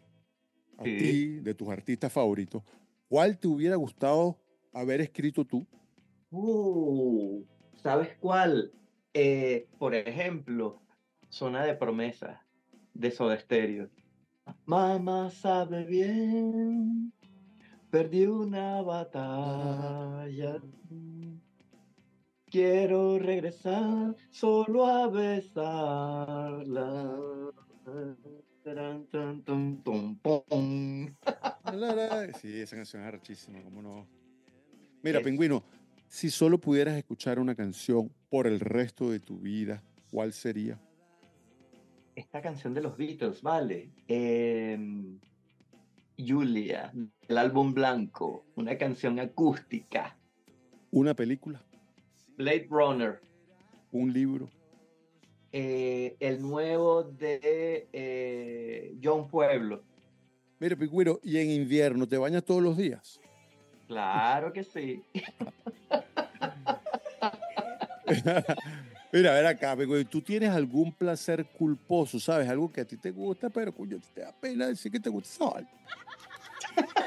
a 0.78 0.84
ti, 0.84 1.40
de 1.40 1.54
tus 1.54 1.70
artistas 1.70 2.12
favoritos, 2.12 2.64
¿cuál 3.08 3.38
te 3.38 3.48
hubiera 3.48 3.76
gustado 3.76 4.40
haber 4.74 5.02
escrito 5.02 5.46
tú? 5.46 5.68
Uh, 6.32 7.44
¿Sabes 7.84 8.18
cuál? 8.20 8.72
Eh, 9.14 9.68
por 9.78 9.94
ejemplo, 9.94 10.82
Zona 11.30 11.66
de 11.66 11.76
Promesa 11.76 12.44
de 12.94 13.12
Soda 13.12 13.38
Stereo. 13.38 13.90
Mamá 14.66 15.30
sabe 15.30 15.84
bien, 15.84 17.14
perdí 17.92 18.26
una 18.26 18.82
batalla. 18.82 20.60
Quiero 22.50 23.20
regresar 23.20 24.16
solo 24.30 24.86
a 24.86 25.08
besarla. 25.08 26.72
Sí, 32.42 32.60
esa 32.60 32.76
canción 32.76 33.02
es 33.02 33.08
arrechísima, 33.08 33.62
¿cómo 33.64 33.82
no? 33.82 34.08
Mira, 35.04 35.22
Pingüino, 35.22 35.64
si 36.08 36.30
solo 36.30 36.60
pudieras 36.60 36.98
escuchar 36.98 37.40
una 37.40 37.56
canción 37.56 38.12
por 38.30 38.48
el 38.48 38.60
resto 38.60 39.10
de 39.10 39.20
tu 39.20 39.40
vida, 39.40 39.84
¿cuál 40.12 40.34
sería? 40.34 40.80
Esta 42.16 42.42
canción 42.42 42.74
de 42.74 42.82
los 42.82 42.98
Beatles, 42.98 43.42
vale. 43.42 43.90
Em, 44.08 45.20
Julia, 46.28 46.94
el 47.28 47.38
álbum 47.38 47.74
blanco, 47.74 48.46
una 48.56 48.78
canción 48.78 49.20
acústica. 49.20 50.18
¿Una 50.92 51.14
película? 51.14 51.62
Blade 52.38 52.68
Runner. 52.70 53.22
¿Un 53.92 54.12
libro? 54.12 54.50
Eh, 55.52 56.16
el 56.20 56.42
nuevo 56.42 57.04
de 57.04 57.88
eh, 57.92 58.96
John 59.04 59.28
Pueblo. 59.28 59.84
Mire, 60.60 60.78
Pingüino, 60.78 61.20
¿y 61.24 61.38
en 61.38 61.50
invierno 61.50 62.08
te 62.08 62.18
bañas 62.18 62.44
todos 62.44 62.62
los 62.62 62.78
días? 62.78 63.20
Claro 63.88 64.54
que 64.54 64.64
sí. 64.64 65.04
Mira, 69.12 69.32
a 69.32 69.34
ver 69.34 69.46
acá, 69.46 69.76
Pingüino, 69.76 70.08
¿tú 70.08 70.22
tienes 70.22 70.52
algún 70.52 70.94
placer 70.94 71.46
culposo, 71.46 72.20
sabes? 72.20 72.48
Algo 72.48 72.72
que 72.72 72.82
a 72.82 72.86
ti 72.86 72.96
te 72.96 73.12
gusta, 73.12 73.50
pero 73.50 73.74
cuyo 73.74 74.00
te 74.14 74.22
da 74.22 74.32
pena 74.32 74.68
decir 74.68 74.92
que 74.92 75.00
te 75.00 75.10
gusta. 75.10 75.68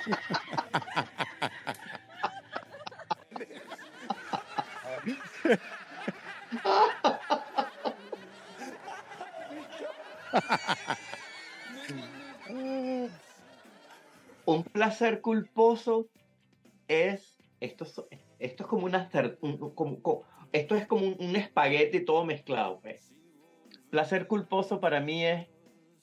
Un 14.46 14.62
placer 14.64 15.20
culposo 15.20 16.06
es 16.88 17.38
esto, 17.60 17.84
esto 18.38 18.62
es 18.64 18.68
como 18.68 18.86
una 18.86 19.08
esto 20.52 20.76
es 20.76 20.86
como 20.86 21.06
un, 21.06 21.36
espagueti 21.36 22.04
todo 22.04 22.24
mezclado. 22.24 22.80
Pues. 22.80 23.12
Placer 23.90 24.26
culposo 24.26 24.80
para 24.80 25.00
mí 25.00 25.24
es 25.24 25.48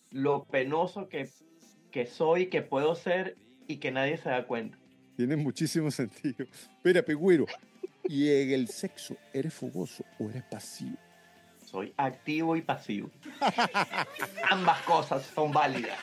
lo 0.10 0.44
penoso 0.46 1.08
que, 1.08 1.30
que 1.92 2.06
soy, 2.06 2.50
que 2.50 2.62
puedo 2.62 2.96
ser 2.96 3.38
y 3.72 3.78
que 3.78 3.92
nadie 3.92 4.18
se 4.18 4.30
da 4.30 4.46
cuenta. 4.46 4.78
Tiene 5.16 5.36
muchísimo 5.36 5.90
sentido. 5.92 6.46
Mira, 6.84 7.02
Pigüiro, 7.02 7.46
¿y 8.08 8.30
en 8.30 8.52
el 8.52 8.68
sexo 8.68 9.16
eres 9.34 9.54
fogoso 9.54 10.04
o 10.20 10.30
eres 10.30 10.44
pasivo? 10.44 10.98
Soy 11.66 11.94
activo 11.96 12.58
y 12.58 12.62
pasivo. 12.62 13.10
Ambas 14.50 14.82
cosas 14.82 15.24
son 15.34 15.52
válidas. 15.52 15.98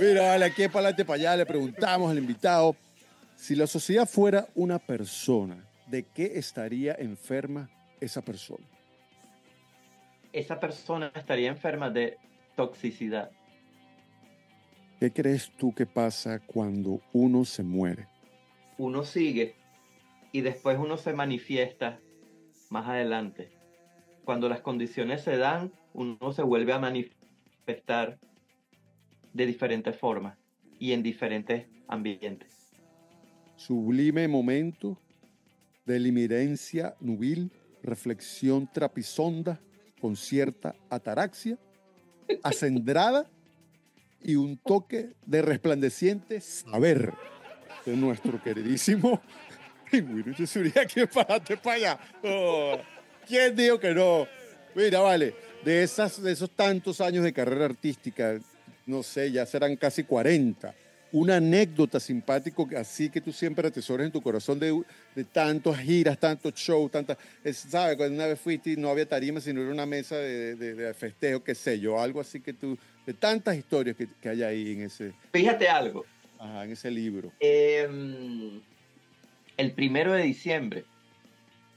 Mira, 0.00 0.22
vale, 0.28 0.46
aquí 0.46 0.66
para 0.68 0.86
adelante, 0.86 1.04
para 1.04 1.16
allá, 1.16 1.36
le 1.36 1.46
preguntamos 1.46 2.10
al 2.10 2.18
invitado, 2.18 2.74
si 3.36 3.54
la 3.54 3.66
sociedad 3.66 4.08
fuera 4.08 4.48
una 4.54 4.78
persona, 4.78 5.62
¿de 5.86 6.04
qué 6.04 6.32
estaría 6.36 6.94
enferma 6.94 7.68
esa 8.00 8.22
persona? 8.22 8.64
Esa 10.32 10.58
persona 10.58 11.12
estaría 11.14 11.50
enferma 11.50 11.90
de 11.90 12.16
toxicidad. 12.56 13.30
¿Qué 15.02 15.12
crees 15.12 15.50
tú 15.56 15.74
que 15.74 15.84
pasa 15.84 16.38
cuando 16.38 17.00
uno 17.12 17.44
se 17.44 17.64
muere? 17.64 18.06
Uno 18.78 19.02
sigue 19.02 19.56
y 20.30 20.42
después 20.42 20.78
uno 20.78 20.96
se 20.96 21.12
manifiesta 21.12 21.98
más 22.70 22.86
adelante. 22.86 23.50
Cuando 24.24 24.48
las 24.48 24.60
condiciones 24.60 25.22
se 25.22 25.38
dan, 25.38 25.72
uno 25.92 26.32
se 26.32 26.42
vuelve 26.42 26.72
a 26.72 26.78
manifestar 26.78 28.20
de 29.32 29.44
diferentes 29.44 29.96
formas 29.96 30.38
y 30.78 30.92
en 30.92 31.02
diferentes 31.02 31.66
ambientes. 31.88 32.54
Sublime 33.56 34.28
momento 34.28 34.96
de 35.84 35.98
limirencia 35.98 36.94
nubil, 37.00 37.50
reflexión 37.82 38.70
trapisonda 38.72 39.60
con 40.00 40.14
cierta 40.14 40.76
ataraxia, 40.88 41.58
acendrada 42.44 43.28
y 44.24 44.36
un 44.36 44.56
toque 44.56 45.10
de 45.26 45.42
resplandeciente 45.42 46.40
saber 46.40 47.12
de 47.84 47.96
nuestro 47.96 48.42
queridísimo 48.42 49.20
Pingüino 49.90 50.34
que 50.88 51.06
para 51.06 51.74
allá. 51.74 51.98
Oh, 52.22 52.78
¿Quién 53.26 53.54
dijo 53.54 53.78
que 53.78 53.94
no? 53.94 54.26
Mira, 54.74 55.00
vale, 55.00 55.34
de, 55.64 55.82
esas, 55.82 56.22
de 56.22 56.32
esos 56.32 56.50
tantos 56.50 57.00
años 57.00 57.24
de 57.24 57.32
carrera 57.32 57.66
artística, 57.66 58.38
no 58.86 59.02
sé, 59.02 59.30
ya 59.30 59.44
serán 59.44 59.76
casi 59.76 60.04
40. 60.04 60.74
Una 61.12 61.36
anécdota 61.36 62.00
simpático 62.00 62.66
así 62.74 63.10
que 63.10 63.20
tú 63.20 63.32
siempre 63.32 63.68
atesores 63.68 64.06
en 64.06 64.12
tu 64.12 64.22
corazón 64.22 64.58
de, 64.58 64.82
de 65.14 65.24
tantas 65.24 65.78
giras, 65.78 66.18
tantos 66.18 66.54
shows, 66.54 66.90
tantas... 66.90 67.18
¿Sabes? 67.52 67.98
Cuando 67.98 68.14
una 68.14 68.26
vez 68.26 68.40
fuiste 68.40 68.70
y 68.70 68.76
no 68.76 68.88
había 68.88 69.06
tarima, 69.06 69.38
sino 69.38 69.60
era 69.60 69.70
una 69.70 69.84
mesa 69.84 70.16
de, 70.16 70.54
de, 70.54 70.94
festejo, 70.94 71.44
qué 71.44 71.54
sé 71.54 71.78
yo, 71.78 72.00
algo 72.00 72.20
así 72.20 72.40
que 72.40 72.54
tú... 72.54 72.78
De 73.06 73.14
tantas 73.14 73.56
historias 73.56 73.96
que, 73.96 74.08
que 74.20 74.28
hay 74.28 74.42
ahí 74.42 74.72
en 74.72 74.82
ese... 74.82 75.12
Fíjate 75.32 75.68
algo. 75.68 76.04
Ajá, 76.38 76.64
en 76.64 76.72
ese 76.72 76.90
libro. 76.90 77.32
Eh, 77.40 77.88
el 79.56 79.72
primero 79.72 80.12
de 80.12 80.22
diciembre 80.22 80.84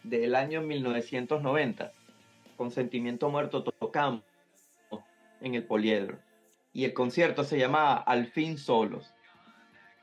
del 0.04 0.36
año 0.36 0.62
1990, 0.62 1.92
con 2.58 2.72
Sentimiento 2.72 3.30
Muerto 3.30 3.64
tocamos 3.64 4.24
en 5.42 5.56
el 5.56 5.64
Poliedro. 5.64 6.18
Y 6.74 6.86
el 6.86 6.94
concierto 6.94 7.44
se 7.44 7.58
llamaba 7.58 7.96
Al 7.96 8.28
fin 8.28 8.58
solos. 8.58 9.14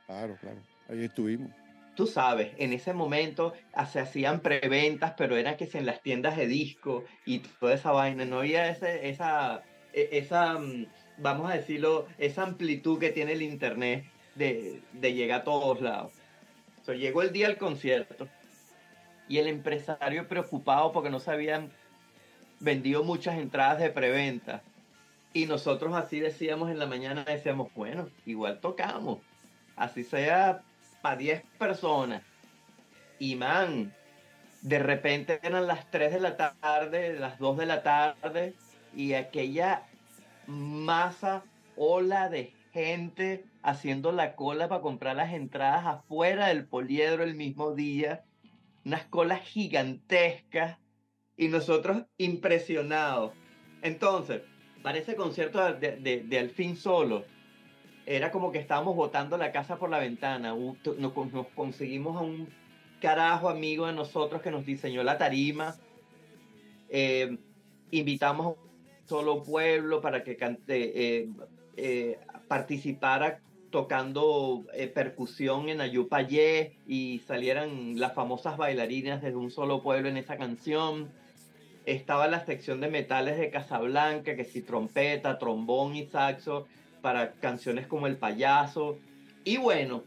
Claro, 0.07 0.37
claro. 0.41 0.59
Ahí 0.89 1.05
estuvimos. 1.05 1.51
Tú 1.95 2.07
sabes, 2.07 2.53
en 2.57 2.73
ese 2.73 2.95
momento 2.95 3.53
se 3.91 4.01
hacían 4.01 4.41
preventas, 4.41 5.15
pero 5.17 5.37
era 5.37 5.57
que 5.57 5.69
en 5.75 5.85
las 5.85 6.03
tiendas 6.03 6.37
de 6.37 6.47
disco 6.47 7.05
y 7.27 7.41
toda 7.41 7.75
esa 7.75 7.93
vaina. 7.93 8.25
No 8.25 8.39
había 8.39 8.69
ese, 8.69 9.09
esa, 9.11 9.63
e, 9.93 10.09
esa, 10.13 10.59
mm, 10.59 10.87
vamos 11.19 11.51
a 11.51 11.55
decirlo, 11.55 12.07
esa 12.19 12.43
amplitud 12.43 12.99
que 12.99 13.11
tiene 13.11 13.33
el 13.33 13.43
internet 13.43 14.05
de, 14.35 14.81
de 14.93 15.15
llegar 15.15 15.41
a 15.41 15.45
todos 15.45 15.81
lados 15.81 16.13
llegó 16.93 17.23
el 17.23 17.33
día 17.33 17.47
del 17.47 17.59
concierto 17.59 18.27
y 19.29 19.39
el 19.39 19.47
empresario 19.47 20.27
preocupado 20.27 20.91
porque 20.93 21.11
no 21.11 21.21
se 21.21 21.31
habían 21.31 21.71
vendido 22.59 23.05
muchas 23.05 23.39
entradas 23.39 23.79
de 23.79 23.91
preventa. 23.91 24.63
Y 25.33 25.47
nosotros 25.47 25.95
así 25.95 26.21
decíamos 26.21 26.71
en 26.71 26.79
la 26.79 26.87
mañana, 26.87 27.25
decíamos, 27.25 27.73
bueno, 27.75 28.09
igual 28.27 28.61
tocamos, 28.61 29.21
así 29.77 30.05
sea 30.05 30.63
para 31.01 31.17
10 31.17 31.43
personas. 31.59 32.23
Y 33.19 33.37
man, 33.37 33.95
de 34.61 34.79
repente 34.79 35.41
eran 35.43 35.67
las 35.67 35.91
3 35.91 36.15
de 36.15 36.21
la 36.21 36.37
tarde, 36.37 37.19
las 37.19 37.39
2 37.39 37.57
de 37.57 37.67
la 37.67 37.83
tarde, 37.83 38.55
y 38.95 39.15
aquella 39.15 39.85
masa, 40.47 41.45
ola 41.77 42.29
de 42.29 42.53
gente 42.73 43.45
haciendo 43.63 44.13
la 44.13 44.35
cola 44.35 44.69
para 44.69 44.81
comprar 44.81 45.17
las 45.17 45.33
entradas 45.33 45.87
afuera 45.87 46.49
del 46.49 46.67
poliedro 46.67 47.23
el 47.23 47.35
mismo 47.35 47.75
día, 47.75 48.25
unas 48.85 49.05
colas 49.05 49.43
gigantescas, 49.43 50.79
y 51.37 51.49
nosotros 51.49 52.05
impresionados. 52.19 53.33
Entonces, 53.83 54.43
para 54.83 54.99
ese 54.99 55.17
concierto 55.17 55.75
de, 55.75 55.97
de, 55.97 56.21
de 56.21 56.39
Al 56.39 56.51
fin 56.51 56.77
solo, 56.77 57.25
era 58.07 58.31
como 58.31 58.53
que 58.53 58.59
estábamos 58.59 58.97
botando 58.97 59.37
la 59.37 59.53
casa 59.53 59.77
por 59.77 59.91
la 59.91 59.99
ventana. 59.99 60.55
Nos, 60.55 61.13
conseguimos 61.55 62.17
a 62.17 62.21
un 62.21 62.49
carajo 63.01 63.49
amigo 63.49 63.87
de 63.87 63.93
nosotros 63.93 64.43
que 64.43 64.51
nos 64.51 64.67
diseñó 64.67 65.03
la 65.03 65.19
tarima. 65.19 65.77
Eh, 66.89 67.39
invitamos 67.91 68.47
a 68.47 68.51
solo 69.07 69.43
pueblo 69.43 70.01
para 70.01 70.25
que 70.25 70.37
eh, 70.69 71.29
eh, 71.77 72.19
participara 72.49 73.41
tocando 73.71 74.67
percusión 74.95 75.71
en 75.71 75.81
Ayupayé 75.81 76.77
y 76.87 77.23
salieran 77.27 77.99
las 77.99 78.13
famosas 78.13 78.59
bailarinas 78.59 79.23
de 79.23 79.35
un 79.35 79.51
solo 79.51 79.83
pueblo 79.83 80.11
en 80.11 80.19
esa 80.19 80.37
canción. 80.37 81.11
Estaba 81.87 82.29
la 82.29 82.45
sección 82.45 82.81
de 82.81 82.89
metales 82.89 83.39
de 83.39 83.51
Casablanca, 83.51 84.37
que 84.37 84.45
si 84.45 84.61
trompeta, 84.61 85.39
trombón 85.39 85.97
y 85.97 86.07
saxo, 86.07 86.67
para 87.01 87.33
canciones 87.33 87.87
como 87.87 88.07
El 88.07 88.17
Payaso. 88.17 88.99
Y 89.45 89.57
bueno, 89.57 90.05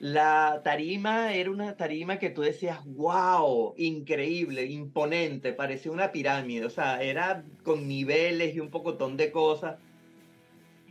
la 0.00 0.62
tarima 0.64 1.34
era 1.34 1.50
una 1.50 1.76
tarima 1.76 2.18
que 2.18 2.30
tú 2.30 2.40
decías, 2.40 2.82
wow, 2.86 3.74
increíble, 3.76 4.64
imponente, 4.64 5.52
parecía 5.52 5.92
una 5.92 6.10
pirámide, 6.10 6.64
o 6.64 6.70
sea, 6.70 7.02
era 7.02 7.44
con 7.64 7.86
niveles 7.86 8.54
y 8.56 8.60
un 8.60 8.70
pocotón 8.70 9.18
de 9.18 9.30
cosas. 9.30 9.76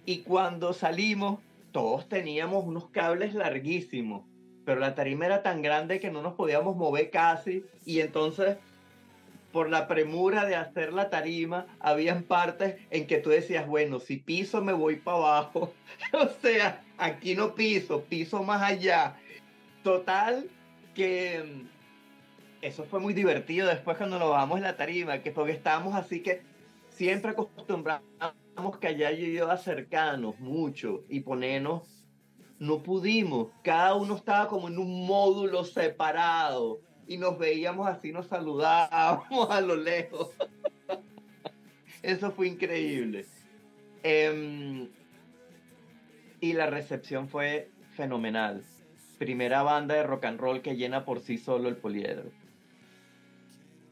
Y 0.06 0.20
cuando 0.20 0.74
salimos, 0.74 1.40
todos 1.72 2.08
teníamos 2.08 2.64
unos 2.66 2.90
cables 2.92 3.34
larguísimos, 3.34 4.26
pero 4.64 4.80
la 4.80 4.94
tarima 4.94 5.26
era 5.26 5.42
tan 5.42 5.64
grande 5.64 6.00
que 6.00 6.12
no 6.12 6.22
nos 6.22 6.36
podíamos 6.36 6.76
mover 6.78 7.10
casi 7.10 7.66
y 7.88 8.02
entonces 8.02 8.58
por 9.52 9.70
la 9.70 9.88
premura 9.88 10.46
de 10.46 10.56
hacer 10.56 10.94
la 10.94 11.10
tarima, 11.10 11.66
habían 11.80 12.24
partes 12.24 12.76
en 12.92 13.08
que 13.08 13.18
tú 13.18 13.30
decías, 13.30 13.68
bueno, 13.68 14.00
si 14.00 14.18
piso 14.18 14.62
me 14.62 14.74
voy 14.74 14.98
para 14.98 15.18
abajo. 15.18 15.74
o 16.14 16.28
sea, 16.42 16.84
aquí 16.98 17.36
no 17.36 17.56
piso, 17.56 18.04
piso 18.04 18.44
más 18.44 18.62
allá. 18.62 19.16
Total, 19.84 20.50
que 20.94 21.44
mm, 21.44 21.68
eso 22.62 22.84
fue 22.84 23.00
muy 23.00 23.14
divertido 23.14 23.68
después 23.68 23.98
cuando 23.98 24.20
nos 24.20 24.30
bajamos 24.30 24.58
en 24.58 24.64
la 24.64 24.78
tarima, 24.78 25.20
que 25.20 25.32
porque 25.32 25.54
estábamos 25.54 25.96
así 25.96 26.22
que 26.22 26.42
siempre 26.90 27.32
acostumbramos 27.32 28.04
que 28.80 28.88
allá 28.88 29.12
yo 29.12 29.26
iba 29.26 29.58
cercanos 29.58 30.38
mucho 30.40 31.06
y 31.10 31.22
ponernos, 31.22 32.06
no 32.60 32.84
pudimos, 32.84 33.48
cada 33.64 33.96
uno 33.96 34.18
estaba 34.18 34.50
como 34.50 34.68
en 34.68 34.78
un 34.78 35.08
módulo 35.08 35.64
separado 35.64 36.82
y 37.10 37.18
nos 37.18 37.40
veíamos 37.40 37.88
así, 37.88 38.12
nos 38.12 38.28
saludábamos 38.28 39.50
a 39.50 39.60
lo 39.62 39.76
lejos. 39.76 40.30
Eso 42.04 42.32
fue 42.32 42.48
increíble. 42.48 43.26
Em, 44.04 44.88
y 46.40 46.54
la 46.54 46.68
recepción 46.68 47.28
fue 47.28 47.72
fenomenal. 47.96 48.64
Primera 49.18 49.64
banda 49.64 49.96
de 49.96 50.04
rock 50.04 50.26
and 50.26 50.40
roll 50.40 50.62
que 50.62 50.78
llena 50.78 51.04
por 51.04 51.20
sí 51.20 51.40
solo 51.40 51.68
el 51.68 51.78
poliedro. 51.78 52.30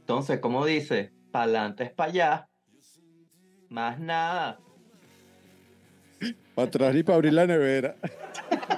Entonces, 0.01 0.39
como 0.39 0.63
dice, 0.63 1.11
pa'lante 1.31 1.85
es 1.85 1.91
para 1.91 2.11
allá. 2.11 2.49
Más 3.67 3.99
nada. 3.99 4.59
Para 6.53 6.67
atrás 6.67 6.95
y 6.95 7.01
para 7.01 7.15
abrir 7.15 7.33
la 7.33 7.47
nevera. 7.47 7.95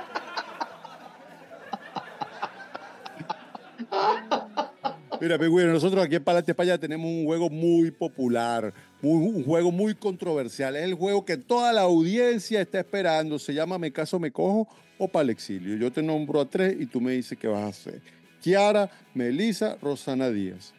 Mira, 5.22 5.38
pingüino, 5.38 5.74
nosotros 5.74 6.06
aquí 6.06 6.16
en 6.16 6.24
Palante 6.24 6.52
España 6.52 6.78
tenemos 6.78 7.06
un 7.06 7.26
juego 7.26 7.50
muy 7.50 7.92
popular, 7.92 8.74
un 9.02 9.44
juego 9.44 9.70
muy 9.70 9.94
controversial. 9.94 10.78
Es 10.78 10.84
el 10.84 10.94
juego 10.94 11.26
que 11.26 11.36
toda 11.36 11.74
la 11.74 11.82
audiencia 11.82 12.62
está 12.62 12.80
esperando. 12.80 13.38
Se 13.38 13.54
llama 13.54 13.78
Me 13.78 13.92
caso, 13.92 14.18
me 14.18 14.32
cojo 14.32 14.70
o 14.98 15.10
para 15.10 15.30
exilio. 15.30 15.76
Yo 15.76 15.92
te 15.92 16.02
nombro 16.02 16.40
a 16.40 16.46
tres 16.46 16.78
y 16.80 16.86
tú 16.86 17.02
me 17.02 17.12
dices 17.12 17.38
qué 17.38 17.50
vas 17.50 17.64
a 17.64 17.68
hacer. 17.68 18.02
Kiara, 18.42 18.90
Melisa, 19.14 19.78
Rosana 19.82 20.30
Díaz. 20.30 20.74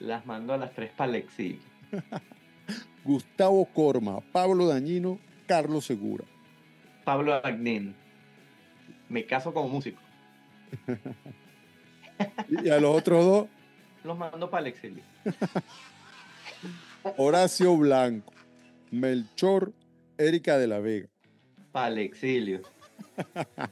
Las 0.00 0.26
mando 0.26 0.52
a 0.52 0.56
las 0.56 0.72
tres 0.72 0.90
para 0.96 1.16
exilio. 1.16 1.60
Gustavo 3.04 3.64
Corma, 3.66 4.20
Pablo 4.32 4.66
Dañino, 4.66 5.20
Carlos 5.46 5.84
Segura. 5.86 6.24
Pablo 7.04 7.32
Agnin. 7.44 7.94
Me 9.08 9.24
caso 9.24 9.54
como 9.54 9.68
músico. 9.68 10.00
y 12.48 12.68
a 12.68 12.80
los 12.80 12.96
otros 12.96 13.24
dos 13.24 13.46
los 14.08 14.18
mando 14.18 14.50
para 14.50 14.62
el 14.62 14.66
exilio. 14.72 15.04
Horacio 17.16 17.76
Blanco, 17.76 18.32
Melchor, 18.90 19.72
Erika 20.16 20.58
de 20.58 20.66
la 20.66 20.80
Vega. 20.80 21.08
Para 21.70 21.88
el 21.88 21.98
exilio. 21.98 22.62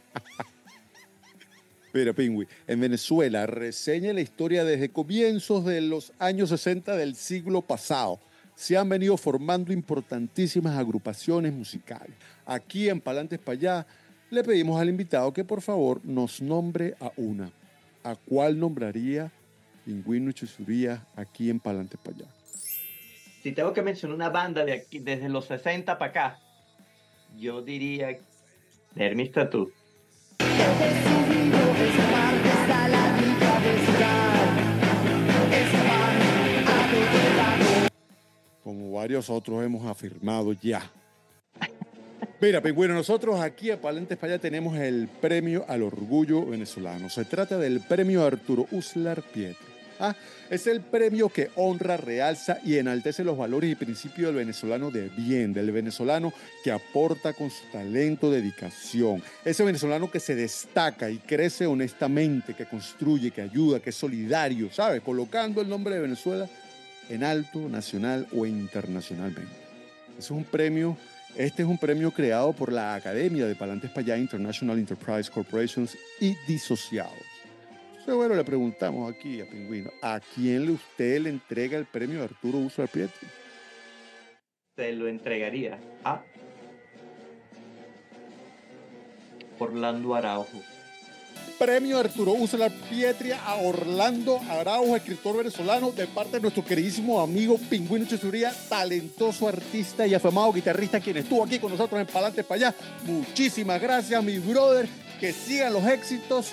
Mira, 1.93 2.13
Pingüi, 2.13 2.47
en 2.67 2.81
Venezuela 2.81 3.47
reseña 3.47 4.13
la 4.13 4.21
historia 4.21 4.65
desde 4.65 4.91
comienzos 4.91 5.65
de 5.65 5.81
los 5.81 6.13
años 6.19 6.51
60 6.51 6.95
del 6.95 7.17
siglo 7.17 7.63
pasado. 7.63 8.21
Se 8.55 8.77
han 8.77 8.89
venido 8.89 9.17
formando 9.17 9.73
importantísimas 9.73 10.77
agrupaciones 10.77 11.55
musicales. 11.55 12.15
Aquí 12.45 12.91
en 12.91 13.01
Palantes 13.01 13.39
para 13.39 13.57
allá 13.57 13.87
le 14.29 14.45
pedimos 14.45 14.79
al 14.79 14.91
invitado 14.91 15.33
que 15.33 15.45
por 15.45 15.63
favor 15.63 16.05
nos 16.05 16.43
nombre 16.43 16.95
a 17.01 17.11
una. 17.17 17.51
¿A 18.03 18.15
cuál 18.15 18.59
nombraría 18.61 19.33
Pingüino 19.87 20.33
Chusuría 20.33 21.07
aquí 21.15 21.49
en 21.49 21.61
Palante 21.61 21.97
para 21.97 22.17
allá. 22.17 22.27
Si 23.41 23.53
tengo 23.53 23.73
que 23.73 23.83
mencionar 23.83 24.17
una 24.17 24.31
banda 24.31 24.65
de 24.65 24.73
aquí, 24.73 24.99
desde 24.99 25.29
los 25.29 25.45
60 25.47 25.97
para 25.97 26.11
acá, 26.11 26.39
yo 27.39 27.63
diría 27.63 28.19
Hermes 28.97 29.31
Tattoo. 29.31 29.71
Como 38.65 38.93
varios 38.93 39.31
otros 39.31 39.65
hemos 39.65 39.87
afirmado 39.87 40.53
ya. 40.53 40.91
Mira, 42.41 42.61
bueno, 42.75 42.95
nosotros 42.95 43.41
aquí 43.41 43.71
en 43.71 43.79
Palentes 43.79 44.19
para 44.19 44.33
allá 44.35 44.43
tenemos 44.43 44.77
el 44.77 45.09
premio 45.21 45.65
al 45.69 45.85
orgullo 45.85 46.45
venezolano. 46.45 47.09
Se 47.09 47.25
trata 47.25 47.57
del 47.57 47.81
premio 47.81 48.25
Arturo 48.27 48.67
Uslar 48.73 49.23
Pietro. 49.23 49.66
Ah, 49.99 50.15
es 50.51 50.67
el 50.67 50.81
premio 50.81 51.29
que 51.29 51.51
honra, 51.57 51.97
realza 51.97 52.59
y 52.65 52.77
enaltece 52.77 53.25
los 53.25 53.37
valores 53.37 53.71
y 53.71 53.75
principios 53.75 54.29
del 54.29 54.37
venezolano 54.37 54.91
de 54.91 55.09
bien, 55.09 55.53
del 55.53 55.71
venezolano 55.71 56.33
que 56.63 56.71
aporta 56.71 57.33
con 57.33 57.51
su 57.51 57.65
talento, 57.73 58.31
dedicación. 58.31 59.23
Ese 59.45 59.65
venezolano 59.65 60.11
que 60.11 60.21
se 60.21 60.35
destaca 60.35 61.11
y 61.11 61.19
crece 61.19 61.67
honestamente, 61.67 62.55
que 62.55 62.67
construye, 62.67 63.31
que 63.31 63.43
ayuda, 63.43 63.81
que 63.81 63.91
es 63.91 63.97
solidario, 63.97 64.71
¿sabes? 64.71 65.01
Colocando 65.01 65.61
el 65.61 65.69
nombre 65.69 65.95
de 65.95 66.03
Venezuela 66.03 66.49
en 67.09 67.25
alto, 67.25 67.69
nacional 67.69 68.27
o 68.33 68.45
internacionalmente. 68.47 69.53
Es 70.19 70.31
un 70.31 70.45
premio, 70.45 70.97
este 71.37 71.63
es 71.63 71.69
un 71.69 71.79
premio 71.79 72.11
creado 72.11 72.53
por 72.53 72.73
la 72.73 72.95
Academia 72.95 73.47
de 73.47 73.55
Palantes 73.55 73.91
Payá 73.91 74.19
International 74.19 74.79
Enterprise 74.79 75.31
Corporations 75.31 75.97
y 76.21 76.37
Disociados 76.47 77.36
bueno, 78.15 78.35
le 78.35 78.45
preguntamos 78.45 79.13
aquí 79.13 79.41
a 79.41 79.47
Pingüino, 79.47 79.91
¿a 80.01 80.21
quién 80.35 80.71
usted 80.71 81.21
le 81.21 81.31
entrega 81.31 81.77
el 81.77 81.87
premio 81.87 82.23
Arturo 82.23 82.59
Uso 82.59 82.83
al 82.83 82.89
Pietri? 82.89 83.27
Se 84.77 84.93
lo 84.93 85.09
entregaría 85.09 85.79
a 86.05 86.23
Orlando 89.59 90.15
Araujo. 90.15 90.63
Premio 91.59 91.99
Arturo 91.99 92.33
Uso 92.33 92.59
Pietria 92.91 93.43
a 93.43 93.57
Orlando 93.57 94.39
Araujo, 94.51 94.95
escritor 94.95 95.39
venezolano, 95.39 95.91
de 95.91 96.07
parte 96.07 96.33
de 96.33 96.43
nuestro 96.43 96.63
queridísimo 96.65 97.21
amigo 97.21 97.59
Pingüino 97.71 98.07
Chesuría, 98.07 98.53
talentoso 98.69 99.49
artista 99.49 100.07
y 100.07 100.13
afamado 100.13 100.53
guitarrista, 100.53 101.01
quien 101.01 101.17
estuvo 101.17 101.43
aquí 101.43 101.59
con 101.59 101.73
nosotros 101.73 101.99
en 101.99 102.07
Palante 102.07 102.45
para 102.45 102.69
allá. 102.69 102.75
Muchísimas 103.05 103.81
gracias, 103.81 104.23
mi 104.23 104.39
brother. 104.39 104.87
Que 105.19 105.33
sigan 105.33 105.73
los 105.73 105.87
éxitos 105.87 106.53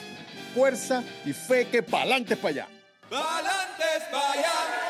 fuerza 0.53 1.03
y 1.25 1.33
fe 1.33 1.67
que 1.67 1.81
pa'lante 1.81 2.35
para 2.35 2.49
allá. 2.49 2.67
Pa'lante 3.09 3.83
para 4.11 4.31
allá. 4.31 4.83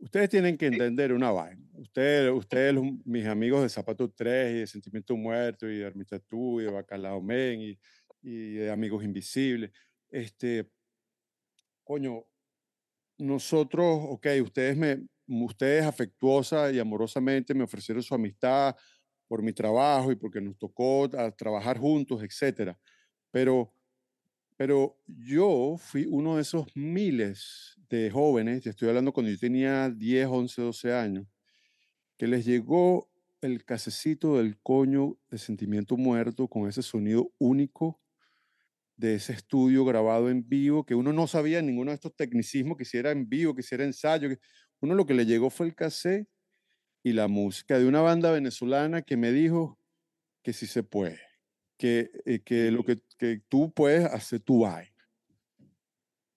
Ustedes 0.00 0.30
tienen 0.30 0.56
que 0.56 0.66
entender 0.66 1.12
una 1.12 1.30
vaina. 1.30 1.62
ustedes, 1.74 2.32
ustedes 2.32 2.74
mis 3.04 3.26
amigos 3.26 3.62
de 3.62 3.68
Zapato 3.68 4.10
3 4.10 4.54
y 4.54 4.58
de 4.60 4.66
Sentimiento 4.66 5.16
Muerto 5.16 5.68
y 5.68 5.78
de 5.78 5.86
Armita 5.86 6.18
Tú 6.20 6.60
y 6.60 6.64
de 6.64 6.70
Bacalao 6.70 7.20
Men 7.20 7.60
y, 7.60 7.78
y 8.22 8.54
de 8.54 8.70
Amigos 8.70 9.04
Invisibles, 9.04 9.72
este, 10.08 10.70
coño, 11.84 12.24
nosotros, 13.18 14.00
ok, 14.08 14.26
ustedes 14.42 14.76
me, 14.76 15.06
ustedes 15.28 15.84
afectuosa 15.84 16.70
y 16.72 16.78
amorosamente 16.78 17.54
me 17.54 17.64
ofrecieron 17.64 18.02
su 18.02 18.14
amistad 18.14 18.76
por 19.28 19.42
mi 19.42 19.52
trabajo 19.52 20.12
y 20.12 20.16
porque 20.16 20.40
nos 20.40 20.56
tocó 20.58 21.08
trabajar 21.36 21.78
juntos, 21.78 22.22
etcétera. 22.22 22.78
Pero, 23.30 23.74
pero 24.56 24.98
yo 25.06 25.76
fui 25.78 26.06
uno 26.08 26.36
de 26.36 26.42
esos 26.42 26.66
miles 26.76 27.76
de 27.88 28.10
jóvenes, 28.10 28.62
te 28.62 28.70
estoy 28.70 28.88
hablando 28.88 29.12
cuando 29.12 29.30
yo 29.32 29.38
tenía 29.38 29.90
10, 29.90 30.26
11, 30.28 30.62
12 30.62 30.92
años, 30.94 31.26
que 32.16 32.26
les 32.26 32.44
llegó 32.44 33.10
el 33.42 33.64
casecito 33.64 34.38
del 34.38 34.58
coño 34.60 35.18
de 35.30 35.38
sentimiento 35.38 35.96
muerto 35.96 36.48
con 36.48 36.68
ese 36.68 36.82
sonido 36.82 37.32
único 37.38 38.00
de 38.96 39.14
ese 39.16 39.32
estudio 39.34 39.84
grabado 39.84 40.30
en 40.30 40.48
vivo, 40.48 40.84
que 40.86 40.94
uno 40.94 41.12
no 41.12 41.26
sabía 41.26 41.60
ninguno 41.60 41.90
de 41.90 41.96
estos 41.96 42.16
tecnicismos, 42.16 42.78
que 42.78 42.84
si 42.84 42.96
era 42.96 43.10
en 43.10 43.28
vivo, 43.28 43.54
que 43.54 43.62
si 43.62 43.74
era 43.74 43.84
ensayo. 43.84 44.28
Uno 44.80 44.94
lo 44.94 45.06
que 45.06 45.14
le 45.14 45.26
llegó 45.26 45.50
fue 45.50 45.66
el 45.66 45.74
cassette 45.74 46.28
y 47.02 47.12
la 47.12 47.28
música 47.28 47.78
de 47.78 47.86
una 47.86 48.00
banda 48.00 48.30
venezolana 48.30 49.02
que 49.02 49.16
me 49.16 49.32
dijo 49.32 49.78
que 50.42 50.52
sí 50.52 50.66
se 50.66 50.82
puede, 50.82 51.20
que, 51.78 52.10
eh, 52.24 52.40
que 52.44 52.70
lo 52.70 52.84
que, 52.84 52.98
que, 53.18 53.42
tú 53.48 53.72
puedes 53.72 54.04
hacer 54.04 54.40
tu 54.40 54.60
vaina. 54.60 54.92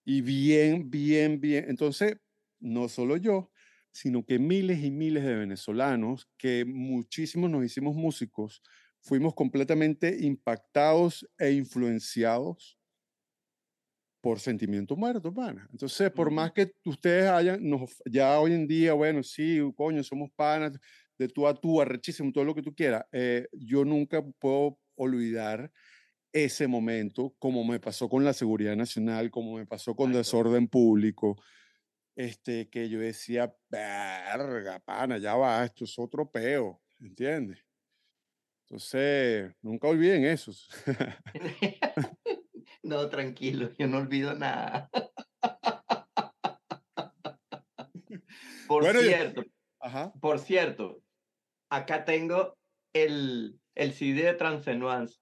Y 0.04 0.22
bien, 0.22 0.90
bien, 0.90 1.40
bien. 1.40 1.66
Entonces, 1.68 2.16
no 2.58 2.88
solo 2.88 3.16
yo, 3.16 3.50
sino 3.92 4.24
que 4.24 4.38
miles 4.38 4.82
y 4.82 4.90
miles 4.90 5.24
de 5.24 5.34
venezolanos, 5.34 6.28
que 6.36 6.64
muchísimos 6.64 7.50
nos 7.50 7.64
hicimos 7.64 7.94
músicos, 7.94 8.62
fuimos 9.00 9.34
completamente 9.34 10.24
impactados 10.24 11.28
e 11.38 11.52
influenciados 11.52 12.79
por 14.20 14.40
sentimiento 14.40 14.96
muerto, 14.96 15.32
pana. 15.32 15.66
Entonces, 15.70 16.10
por 16.10 16.30
más 16.30 16.52
que 16.52 16.72
ustedes 16.84 17.28
hayan, 17.30 17.68
nos, 17.68 18.02
ya 18.04 18.38
hoy 18.38 18.52
en 18.52 18.66
día, 18.66 18.92
bueno, 18.92 19.22
sí, 19.22 19.60
coño, 19.76 20.02
somos 20.02 20.30
panas, 20.36 20.78
de 21.18 21.28
tú 21.28 21.46
a 21.46 21.54
tú, 21.54 21.80
arrechísimo, 21.80 22.32
todo 22.32 22.44
lo 22.44 22.54
que 22.54 22.62
tú 22.62 22.74
quieras, 22.74 23.04
eh, 23.12 23.46
yo 23.52 23.84
nunca 23.84 24.22
puedo 24.38 24.78
olvidar 24.94 25.70
ese 26.32 26.66
momento, 26.66 27.34
como 27.38 27.64
me 27.64 27.80
pasó 27.80 28.08
con 28.08 28.24
la 28.24 28.32
seguridad 28.32 28.76
nacional, 28.76 29.30
como 29.30 29.56
me 29.56 29.66
pasó 29.66 29.94
con 29.94 30.12
desorden 30.12 30.68
público, 30.68 31.36
este, 32.14 32.68
que 32.68 32.88
yo 32.88 33.00
decía, 33.00 33.54
verga, 33.68 34.80
pana, 34.80 35.18
ya 35.18 35.34
va, 35.34 35.64
esto 35.64 35.84
es 35.84 35.98
otro 35.98 36.30
peo, 36.30 36.80
¿entiendes? 37.00 37.64
Entonces, 38.66 39.52
nunca 39.62 39.88
olviden 39.88 40.24
eso. 40.24 40.52
no, 42.90 43.08
tranquilo, 43.08 43.70
yo 43.78 43.86
no 43.86 43.98
olvido 43.98 44.34
nada. 44.34 44.90
por 48.66 48.84
cierto, 48.84 49.44
por 50.20 50.40
cierto, 50.40 51.00
acá 51.70 52.04
tengo 52.04 52.58
el, 52.92 53.60
el 53.76 53.92
CD 53.92 54.24
de 54.24 54.34
Transenuance. 54.34 55.20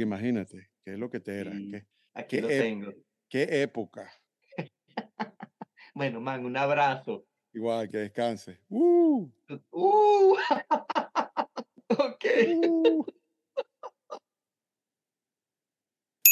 imagínate, 0.00 0.70
qué 0.84 0.92
es 0.92 0.98
lo 0.98 1.10
que 1.10 1.20
te 1.20 1.40
era. 1.40 1.52
¿Qué, 1.52 1.86
aquí 2.14 2.40
lo 2.40 2.48
tengo. 2.48 2.92
Qué 3.28 3.62
época. 3.62 4.10
bueno, 5.94 6.20
man, 6.20 6.44
un 6.44 6.56
abrazo. 6.56 7.26
Igual, 7.52 7.88
que 7.88 7.98
descanse. 7.98 8.60
¡Uh! 8.68 9.28
¡Uh! 9.70 10.36
ok. 11.88 12.24
Uh. 12.56 13.04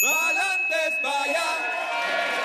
¡Valantes, 0.03 0.95
vaya! 1.03 2.42